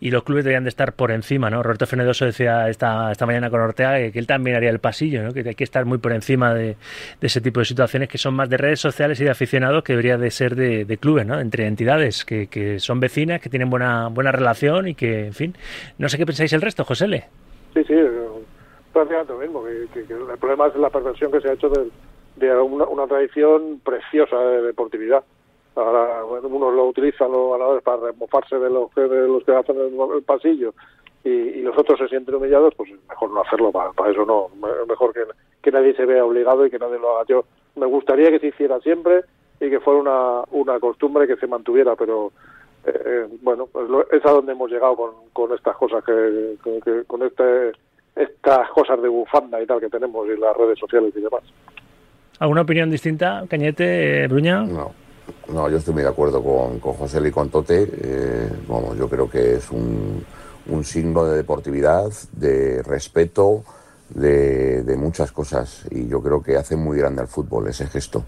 y 0.00 0.10
los 0.10 0.22
clubes 0.22 0.44
deberían 0.44 0.64
de 0.64 0.68
estar 0.68 0.92
por 0.92 1.10
encima, 1.10 1.48
¿no? 1.50 1.62
Roberto 1.62 1.86
Fenedoso 1.86 2.26
decía 2.26 2.68
esta, 2.68 3.10
esta 3.10 3.26
mañana 3.26 3.48
con 3.50 3.60
Ortega 3.60 3.96
que, 3.96 4.12
que 4.12 4.18
él 4.18 4.26
también 4.26 4.56
haría 4.56 4.70
el 4.70 4.78
pasillo, 4.78 5.22
¿no? 5.22 5.32
Que 5.32 5.40
hay 5.48 5.54
que 5.54 5.64
estar 5.64 5.84
muy 5.86 5.98
por 5.98 6.12
encima 6.12 6.52
de, 6.54 6.76
de 7.20 7.26
ese 7.26 7.40
tipo 7.40 7.60
de 7.60 7.66
situaciones 7.66 8.08
que 8.08 8.18
son 8.18 8.34
más 8.34 8.48
de 8.50 8.58
redes 8.58 8.78
sociales 8.80 9.18
y 9.20 9.24
de 9.24 9.30
aficionados 9.30 9.82
que 9.82 9.94
debería 9.94 10.18
de 10.18 10.30
ser 10.30 10.54
de, 10.54 10.84
de 10.84 10.98
clubes, 10.98 11.26
¿no? 11.26 11.40
Entre 11.40 11.66
entidades 11.66 12.24
que, 12.24 12.46
que 12.48 12.78
son 12.78 13.00
vecinas, 13.00 13.40
que 13.40 13.48
tienen 13.48 13.70
buena, 13.70 14.08
buena 14.08 14.30
relación 14.30 14.88
y 14.88 14.94
que, 14.94 15.26
en 15.26 15.32
fin, 15.34 15.56
no 15.98 16.08
sé 16.08 16.18
qué 16.18 16.26
pensáis 16.26 16.52
el 16.52 16.60
resto, 16.60 16.84
José 16.84 17.06
L. 17.06 17.24
Sí, 17.74 17.82
sí, 17.86 17.94
prácticamente 18.92 19.32
lo 19.32 19.38
mismo. 19.38 19.64
Que, 19.64 19.86
que- 20.00 20.06
que 20.06 20.12
el 20.14 20.38
problema 20.38 20.66
es 20.68 20.76
la 20.76 20.90
perversión 20.90 21.30
que 21.32 21.40
se 21.40 21.48
ha 21.48 21.52
hecho 21.52 21.68
de, 21.68 21.88
de 22.36 22.54
una, 22.60 22.84
una 22.84 23.06
tradición 23.06 23.80
preciosa 23.84 24.38
de 24.38 24.62
deportividad. 24.62 25.24
Ahora, 25.74 26.22
bueno, 26.22 26.48
unos 26.48 26.74
lo 26.74 26.86
utilizan 26.86 27.30
los 27.32 27.52
ganadores 27.52 27.82
para 27.82 27.98
remofarse 28.12 28.58
de 28.58 28.70
los 28.70 28.90
que, 28.92 29.02
de 29.02 29.28
los 29.28 29.44
que 29.44 29.54
hacen 29.54 29.76
el, 29.78 29.94
el 30.14 30.22
pasillo 30.22 30.72
y, 31.22 31.60
los 31.62 31.76
otros 31.76 31.98
se 31.98 32.08
sienten 32.08 32.34
humillados, 32.36 32.72
pues 32.76 32.90
es 32.90 33.08
mejor 33.08 33.30
no 33.30 33.40
hacerlo. 33.42 33.72
Para, 33.72 33.90
eso 34.10 34.24
no. 34.24 34.48
Mejor 34.86 35.12
que, 35.12 35.24
que 35.60 35.72
nadie 35.72 35.94
se 35.94 36.06
vea 36.06 36.24
obligado 36.24 36.64
y 36.64 36.70
que 36.70 36.78
nadie 36.78 36.98
lo 36.98 37.16
haga. 37.16 37.26
Yo 37.28 37.44
me 37.74 37.86
gustaría 37.86 38.30
que 38.30 38.38
se 38.38 38.46
hiciera 38.48 38.78
siempre 38.80 39.24
y 39.60 39.68
que 39.68 39.80
fuera 39.80 39.98
una, 40.00 40.42
una 40.52 40.78
costumbre 40.78 41.26
que 41.26 41.36
se 41.36 41.46
mantuviera, 41.48 41.96
pero 41.96 42.30
eh, 42.86 43.02
eh, 43.04 43.26
bueno, 43.42 43.66
pues 43.66 43.88
lo- 43.88 44.08
es 44.10 44.24
a 44.24 44.30
donde 44.30 44.52
hemos 44.52 44.70
llegado 44.70 44.94
con, 44.96 45.10
con 45.32 45.52
estas 45.52 45.76
cosas 45.76 46.04
que, 46.04 46.56
que- 46.62 46.80
que- 46.80 47.04
con 47.04 47.22
este 47.22 47.72
estas 48.14 48.70
cosas 48.70 49.02
de 49.02 49.08
bufanda 49.08 49.60
y 49.60 49.66
tal 49.66 49.80
que 49.80 49.90
tenemos 49.90 50.26
y 50.28 50.36
las 50.38 50.56
redes 50.56 50.78
sociales 50.78 51.12
y 51.16 51.20
demás. 51.20 51.42
¿Alguna 52.38 52.62
opinión 52.62 52.90
distinta, 52.90 53.44
Cañete, 53.48 54.24
eh, 54.24 54.28
Bruña? 54.28 54.62
No, 54.62 54.92
no, 55.48 55.70
yo 55.70 55.78
estoy 55.78 55.94
muy 55.94 56.02
de 56.02 56.08
acuerdo 56.08 56.42
con, 56.42 56.78
con 56.80 56.94
José 56.94 57.26
y 57.26 57.30
con 57.30 57.48
Tote. 57.48 57.88
Eh, 57.98 58.50
yo 58.98 59.08
creo 59.08 59.30
que 59.30 59.56
es 59.56 59.70
un, 59.70 60.24
un 60.68 60.84
signo 60.84 61.24
de 61.24 61.36
deportividad, 61.36 62.10
de 62.32 62.82
respeto, 62.82 63.64
de, 64.10 64.82
de 64.82 64.96
muchas 64.96 65.32
cosas. 65.32 65.86
Y 65.90 66.08
yo 66.08 66.22
creo 66.22 66.42
que 66.42 66.56
hace 66.56 66.76
muy 66.76 66.98
grande 66.98 67.22
al 67.22 67.28
fútbol 67.28 67.68
ese 67.68 67.86
gesto. 67.86 68.24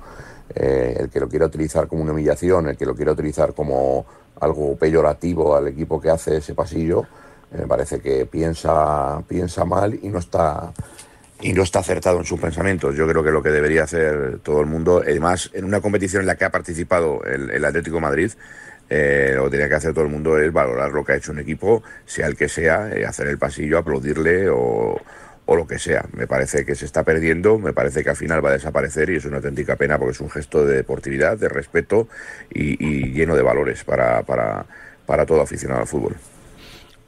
Eh, 0.54 0.96
el 1.00 1.10
que 1.10 1.20
lo 1.20 1.28
quiera 1.28 1.46
utilizar 1.46 1.86
como 1.86 2.02
una 2.02 2.12
humillación, 2.12 2.68
el 2.68 2.76
que 2.76 2.86
lo 2.86 2.94
quiera 2.94 3.12
utilizar 3.12 3.52
como 3.52 4.06
algo 4.40 4.76
peyorativo 4.76 5.54
al 5.54 5.68
equipo 5.68 6.00
que 6.00 6.08
hace 6.08 6.38
ese 6.38 6.54
pasillo, 6.54 7.02
eh, 7.52 7.58
me 7.58 7.66
parece 7.66 8.00
que 8.00 8.24
piensa, 8.24 9.22
piensa 9.28 9.66
mal 9.66 9.98
y 10.00 10.08
no 10.08 10.18
está 10.18 10.72
y 11.40 11.52
no 11.52 11.62
está 11.62 11.80
acertado 11.80 12.18
en 12.18 12.24
sus 12.24 12.40
pensamientos. 12.40 12.96
Yo 12.96 13.06
creo 13.06 13.22
que 13.22 13.30
lo 13.30 13.42
que 13.42 13.50
debería 13.50 13.84
hacer 13.84 14.40
todo 14.42 14.60
el 14.60 14.66
mundo, 14.66 15.02
además 15.04 15.50
en 15.54 15.64
una 15.64 15.80
competición 15.80 16.22
en 16.22 16.26
la 16.26 16.36
que 16.36 16.44
ha 16.44 16.50
participado 16.50 17.22
el, 17.24 17.50
el 17.50 17.64
Atlético 17.64 18.00
Madrid, 18.00 18.32
eh, 18.90 19.34
lo 19.36 19.44
que 19.44 19.50
tenía 19.50 19.68
que 19.68 19.74
hacer 19.74 19.92
todo 19.92 20.04
el 20.04 20.10
mundo 20.10 20.38
es 20.38 20.52
valorar 20.52 20.90
lo 20.90 21.04
que 21.04 21.12
ha 21.12 21.16
hecho 21.16 21.32
un 21.32 21.38
equipo, 21.38 21.82
sea 22.06 22.26
el 22.26 22.36
que 22.36 22.48
sea, 22.48 22.90
eh, 22.90 23.04
hacer 23.04 23.28
el 23.28 23.38
pasillo, 23.38 23.78
aplaudirle 23.78 24.48
o, 24.48 25.00
o 25.46 25.56
lo 25.56 25.66
que 25.66 25.78
sea. 25.78 26.06
Me 26.12 26.26
parece 26.26 26.64
que 26.64 26.74
se 26.74 26.86
está 26.86 27.04
perdiendo, 27.04 27.58
me 27.58 27.72
parece 27.72 28.02
que 28.02 28.10
al 28.10 28.16
final 28.16 28.44
va 28.44 28.50
a 28.50 28.54
desaparecer 28.54 29.10
y 29.10 29.16
es 29.16 29.24
una 29.24 29.36
auténtica 29.36 29.76
pena 29.76 29.98
porque 29.98 30.12
es 30.12 30.20
un 30.20 30.30
gesto 30.30 30.66
de 30.66 30.76
deportividad, 30.76 31.36
de 31.36 31.48
respeto 31.48 32.08
y, 32.50 32.82
y 32.84 33.12
lleno 33.12 33.36
de 33.36 33.42
valores 33.42 33.84
para, 33.84 34.22
para, 34.22 34.66
para 35.06 35.26
todo 35.26 35.42
aficionado 35.42 35.82
al 35.82 35.86
fútbol. 35.86 36.16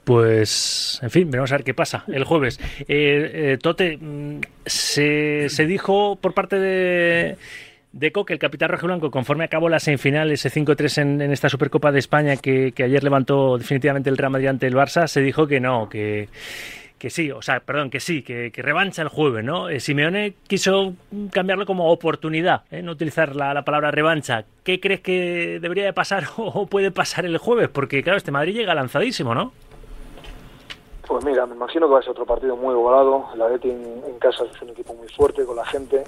Pues, 0.05 0.99
en 1.03 1.11
fin, 1.11 1.31
veremos 1.31 1.53
a 1.53 1.57
ver 1.57 1.65
qué 1.65 1.75
pasa 1.75 2.05
el 2.09 2.25
jueves. 2.25 2.59
Eh, 2.81 2.87
eh, 2.89 3.59
Tote, 3.63 3.97
mm, 3.97 4.41
se, 4.65 5.49
dijo 5.67 6.17
por 6.17 6.35
parte 6.35 6.59
de, 6.59 7.37
de 7.93 8.13
Coque, 8.13 8.33
el 8.33 8.39
capitán 8.39 8.71
rojiblanco, 8.71 9.11
conforme 9.11 9.45
acabó 9.45 9.69
la 9.69 9.79
semifinal, 9.79 10.33
ese 10.33 10.51
5-3 10.51 11.03
en, 11.03 11.23
en 11.23 11.33
esta 11.33 11.49
Supercopa 11.49 11.93
de 11.93 11.99
España 11.99 12.37
que, 12.37 12.73
ayer 12.83 13.05
levantó 13.05 13.59
definitivamente 13.59 14.11
el 14.11 14.17
Real 14.17 14.33
Madrid 14.33 14.49
ante 14.49 14.67
el 14.67 14.75
Barça, 14.75 15.07
se 15.07 15.21
dijo 15.21 15.47
que 15.47 15.61
no, 15.61 15.89
que, 15.89 16.29
que 16.99 17.11
sí, 17.11 17.31
o 17.31 17.43
sea, 17.43 17.61
perdón, 17.61 17.91
que 17.91 18.01
sí, 18.01 18.23
que, 18.23 18.51
que 18.51 18.63
revancha 18.63 19.03
el 19.03 19.09
jueves, 19.09 19.45
¿no? 19.45 19.69
Eh, 19.69 19.81
Simeone 19.81 20.35
quiso 20.47 20.95
cambiarlo 21.31 21.67
como 21.67 21.91
oportunidad, 21.91 22.63
¿eh? 22.71 22.83
no 22.83 22.93
utilizar 22.93 23.37
la, 23.37 23.53
la 23.53 23.65
palabra 23.65 23.91
revancha. 23.91 24.45
¿Qué 24.65 24.81
crees 24.81 25.01
que 25.01 25.59
debería 25.61 25.85
de 25.85 25.93
pasar 25.93 26.25
o 26.37 26.67
puede 26.67 26.91
pasar 26.91 27.27
el 27.27 27.37
jueves? 27.37 27.69
Porque, 27.69 28.03
claro, 28.03 28.17
este 28.17 28.33
Madrid 28.33 28.55
llega 28.55 28.75
lanzadísimo, 28.75 29.35
¿no? 29.35 29.53
Pues 31.11 31.25
mira, 31.25 31.45
me 31.45 31.57
imagino 31.57 31.89
que 31.89 31.95
va 31.95 31.99
a 31.99 32.03
ser 32.03 32.13
otro 32.13 32.25
partido 32.25 32.55
muy 32.55 32.73
igualado. 32.73 33.25
El 33.35 33.43
Atleti 33.43 33.69
en, 33.69 34.17
casa 34.21 34.45
es 34.45 34.63
un 34.63 34.69
equipo 34.69 34.95
muy 34.95 35.09
fuerte 35.09 35.45
con 35.45 35.57
la 35.57 35.67
gente. 35.67 36.05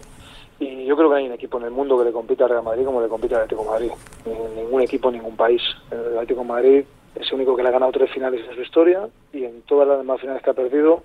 Y 0.61 0.85
yo 0.85 0.97
creo 0.97 1.11
que 1.11 1.17
hay 1.17 1.27
un 1.27 1.33
equipo 1.33 1.59
en 1.59 1.65
el 1.65 1.73
mundo 1.73 1.99
que 1.99 2.05
le 2.05 2.13
compite 2.13 2.45
al 2.45 2.51
Real 2.51 2.63
Madrid 2.63 2.85
como 2.85 3.03
le 3.03 3.09
compite 3.09 3.35
al 3.35 3.41
Atlético 3.43 3.65
de 3.65 3.71
Madrid. 3.71 3.91
En 4.27 4.55
ningún 4.55 4.81
equipo, 4.81 5.09
en 5.09 5.17
ningún 5.17 5.37
país. 5.37 5.61
El 5.91 6.15
Atlético 6.15 6.43
de 6.43 6.47
Madrid 6.47 6.85
es 7.17 7.27
el 7.27 7.35
único 7.35 7.57
que 7.57 7.65
le 7.65 7.71
ha 7.71 7.73
ganado 7.73 7.91
tres 7.91 8.13
finales 8.13 8.49
en 8.49 8.55
su 8.55 8.63
historia 8.63 9.09
y 9.33 9.43
en 9.43 9.63
todas 9.63 9.89
las 9.89 9.99
demás 9.99 10.21
finales 10.21 10.41
que 10.41 10.51
ha 10.51 10.55
perdido 10.55 11.03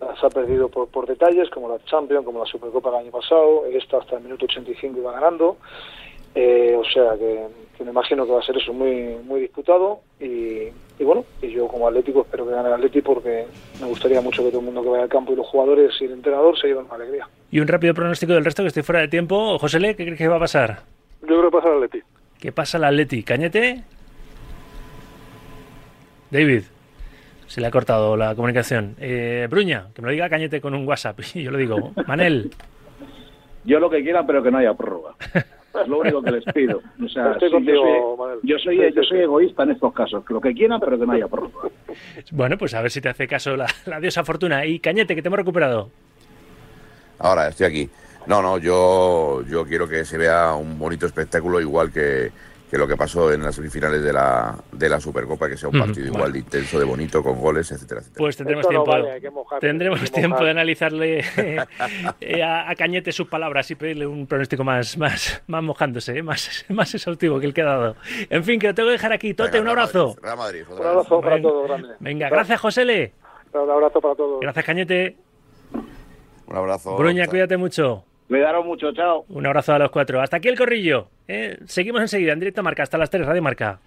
las 0.00 0.22
ha 0.22 0.30
perdido 0.30 0.68
por, 0.68 0.86
por 0.88 1.06
detalles, 1.06 1.50
como 1.50 1.68
la 1.68 1.82
Champions, 1.84 2.24
como 2.24 2.38
la 2.38 2.46
Supercopa 2.46 2.90
del 2.90 3.00
año 3.00 3.10
pasado. 3.10 3.64
Esta 3.66 3.98
hasta 3.98 4.18
el 4.18 4.22
minuto 4.22 4.44
85 4.44 4.98
iba 4.98 5.10
ganando. 5.10 5.56
Eh, 6.34 6.74
o 6.78 6.84
sea 6.84 7.12
que, 7.18 7.46
que 7.76 7.84
me 7.84 7.90
imagino 7.90 8.24
que 8.24 8.32
va 8.32 8.40
a 8.40 8.42
ser 8.42 8.56
eso 8.56 8.72
muy 8.72 9.16
muy 9.24 9.40
disputado 9.42 10.00
y, 10.18 10.68
y 10.98 11.04
bueno, 11.04 11.24
y 11.42 11.50
yo 11.50 11.68
como 11.68 11.86
Atlético 11.88 12.22
espero 12.22 12.46
que 12.46 12.52
gane 12.54 12.68
el 12.68 12.74
Atleti 12.74 13.02
porque 13.02 13.46
me 13.80 13.86
gustaría 13.86 14.20
mucho 14.22 14.42
que 14.42 14.48
todo 14.48 14.60
el 14.60 14.64
mundo 14.66 14.82
que 14.82 14.88
vaya 14.88 15.02
al 15.02 15.08
campo 15.10 15.32
y 15.32 15.36
los 15.36 15.46
jugadores 15.46 15.92
y 16.00 16.04
el 16.06 16.12
entrenador 16.12 16.58
se 16.58 16.68
lleven 16.68 16.86
una 16.86 16.94
alegría. 16.94 17.28
Y 17.50 17.60
un 17.60 17.68
rápido 17.68 17.92
pronóstico 17.92 18.32
del 18.32 18.44
resto 18.44 18.62
que 18.62 18.68
estoy 18.68 18.82
fuera 18.82 19.00
de 19.02 19.08
tiempo. 19.08 19.58
José 19.58 19.78
Le, 19.78 19.94
¿qué 19.94 20.04
crees 20.04 20.18
que 20.18 20.28
va 20.28 20.36
a 20.36 20.40
pasar? 20.40 20.80
Yo 21.20 21.26
creo 21.26 21.50
que 21.50 21.56
pasa 21.58 21.68
el 21.68 21.74
Atleti. 21.84 22.02
¿Qué 22.40 22.52
pasa 22.52 22.78
al 22.78 22.84
Atleti? 22.84 23.22
¿Cañete? 23.22 23.82
David, 26.30 26.62
se 27.46 27.60
le 27.60 27.66
ha 27.66 27.70
cortado 27.70 28.16
la 28.16 28.34
comunicación. 28.34 28.96
Eh, 28.98 29.46
Bruña, 29.50 29.88
que 29.94 30.00
me 30.00 30.06
lo 30.08 30.12
diga 30.12 30.30
Cañete 30.30 30.60
con 30.62 30.74
un 30.74 30.88
WhatsApp. 30.88 31.20
Y 31.34 31.42
yo 31.42 31.50
lo 31.50 31.58
digo. 31.58 31.92
Manel, 32.06 32.50
Yo 33.64 33.78
lo 33.78 33.90
que 33.90 34.02
quieran, 34.02 34.26
pero 34.26 34.42
que 34.42 34.50
no 34.50 34.58
haya 34.58 34.72
prórroga. 34.74 35.14
Es 35.80 35.88
lo 35.88 35.98
único 36.00 36.22
que 36.22 36.30
les 36.30 36.44
pido. 36.52 36.80
O 37.04 37.08
sea, 37.08 37.32
Estoy 37.32 37.48
sí, 37.48 37.54
contigo, 37.54 38.38
yo 38.42 38.58
soy, 38.58 38.76
yo 38.76 38.76
soy, 38.76 38.76
Sí, 38.76 38.82
sí, 38.88 38.94
yo 38.96 39.02
soy 39.04 39.18
sí. 39.18 39.22
egoísta 39.24 39.62
en 39.62 39.70
estos 39.70 39.92
casos. 39.94 40.24
Lo 40.28 40.40
que 40.40 40.52
quieran, 40.52 40.80
pero 40.80 40.98
que 40.98 41.06
no 41.06 41.12
haya 41.12 41.28
prórroga. 41.28 41.68
bueno, 42.30 42.58
pues 42.58 42.74
a 42.74 42.82
ver 42.82 42.90
si 42.90 43.00
te 43.00 43.08
hace 43.08 43.26
caso 43.26 43.56
la, 43.56 43.66
la 43.86 44.00
diosa 44.00 44.22
Fortuna. 44.24 44.66
Y 44.66 44.78
Cañete, 44.80 45.14
que 45.14 45.22
te 45.22 45.28
hemos 45.28 45.38
recuperado. 45.38 45.90
Ahora 47.18 47.48
estoy 47.48 47.66
aquí. 47.66 47.90
No, 48.26 48.40
no, 48.42 48.58
yo, 48.58 49.42
yo 49.48 49.64
quiero 49.66 49.88
que 49.88 50.04
se 50.04 50.16
vea 50.18 50.54
un 50.54 50.78
bonito 50.78 51.06
espectáculo 51.06 51.60
igual 51.60 51.90
que, 51.92 52.30
que 52.72 52.78
lo 52.78 52.88
que 52.88 52.96
pasó 52.96 53.30
en 53.30 53.42
las 53.42 53.54
semifinales 53.54 54.02
de 54.02 54.14
la, 54.14 54.56
de 54.72 54.88
la 54.88 54.98
Supercopa, 54.98 55.46
que 55.46 55.58
sea 55.58 55.68
un 55.68 55.78
partido 55.78 56.06
igual 56.06 56.32
de 56.32 56.38
intenso, 56.38 56.78
de 56.78 56.86
bonito, 56.86 57.22
con 57.22 57.38
goles, 57.38 57.70
etcétera, 57.70 58.00
etcétera. 58.00 58.16
Pues 58.18 58.34
tendremos 58.34 58.62
Esto 58.64 58.72
no 58.72 58.84
tiempo, 58.84 59.06
vale, 59.08 59.30
mojar, 59.30 59.60
tendremos 59.60 60.10
tiempo 60.10 60.42
de 60.42 60.50
analizarle 60.52 61.22
eh, 62.22 62.42
a, 62.42 62.70
a 62.70 62.74
Cañete 62.74 63.12
sus 63.12 63.28
palabras 63.28 63.70
y 63.70 63.74
pedirle 63.74 64.06
un 64.06 64.26
pronóstico 64.26 64.64
más, 64.64 64.96
más, 64.96 65.42
más 65.48 65.62
mojándose, 65.62 66.16
eh, 66.16 66.22
más, 66.22 66.64
más 66.70 66.94
exhaustivo 66.94 67.38
que 67.38 67.44
el 67.44 67.52
que 67.52 67.60
ha 67.60 67.66
dado. 67.66 67.96
En 68.30 68.42
fin, 68.42 68.58
que 68.58 68.68
lo 68.68 68.74
tengo 68.74 68.88
que 68.88 68.92
dejar 68.92 69.12
aquí. 69.12 69.34
Tote, 69.34 69.58
Venga, 69.58 69.64
un 69.64 69.68
abrazo. 69.68 70.16
Madrid, 70.22 70.22
Real 70.22 70.36
Madrid, 70.38 70.64
Un 70.70 70.86
abrazo 70.86 71.20
para 71.20 71.34
Venga. 71.34 71.48
todos, 71.50 71.68
grande. 71.68 71.88
Venga, 72.00 72.28
gracias, 72.30 72.58
Josele. 72.58 73.12
Un 73.52 73.70
abrazo 73.70 74.00
para 74.00 74.14
todos. 74.14 74.40
Gracias, 74.40 74.64
Cañete. 74.64 75.16
Un 76.46 76.56
abrazo. 76.56 76.96
Bruña, 76.96 77.26
cuídate 77.26 77.58
mucho. 77.58 78.06
Cuidaros 78.32 78.64
mucho, 78.64 78.90
chao. 78.94 79.26
Un 79.28 79.44
abrazo 79.44 79.74
a 79.74 79.78
los 79.78 79.90
cuatro. 79.90 80.22
Hasta 80.22 80.38
aquí 80.38 80.48
el 80.48 80.56
corrillo. 80.56 81.08
¿eh? 81.28 81.58
Seguimos 81.66 82.00
enseguida 82.00 82.32
en 82.32 82.38
directo 82.38 82.62
Marca, 82.62 82.82
hasta 82.82 82.96
las 82.96 83.10
3, 83.10 83.26
Radio 83.26 83.42
Marca. 83.42 83.78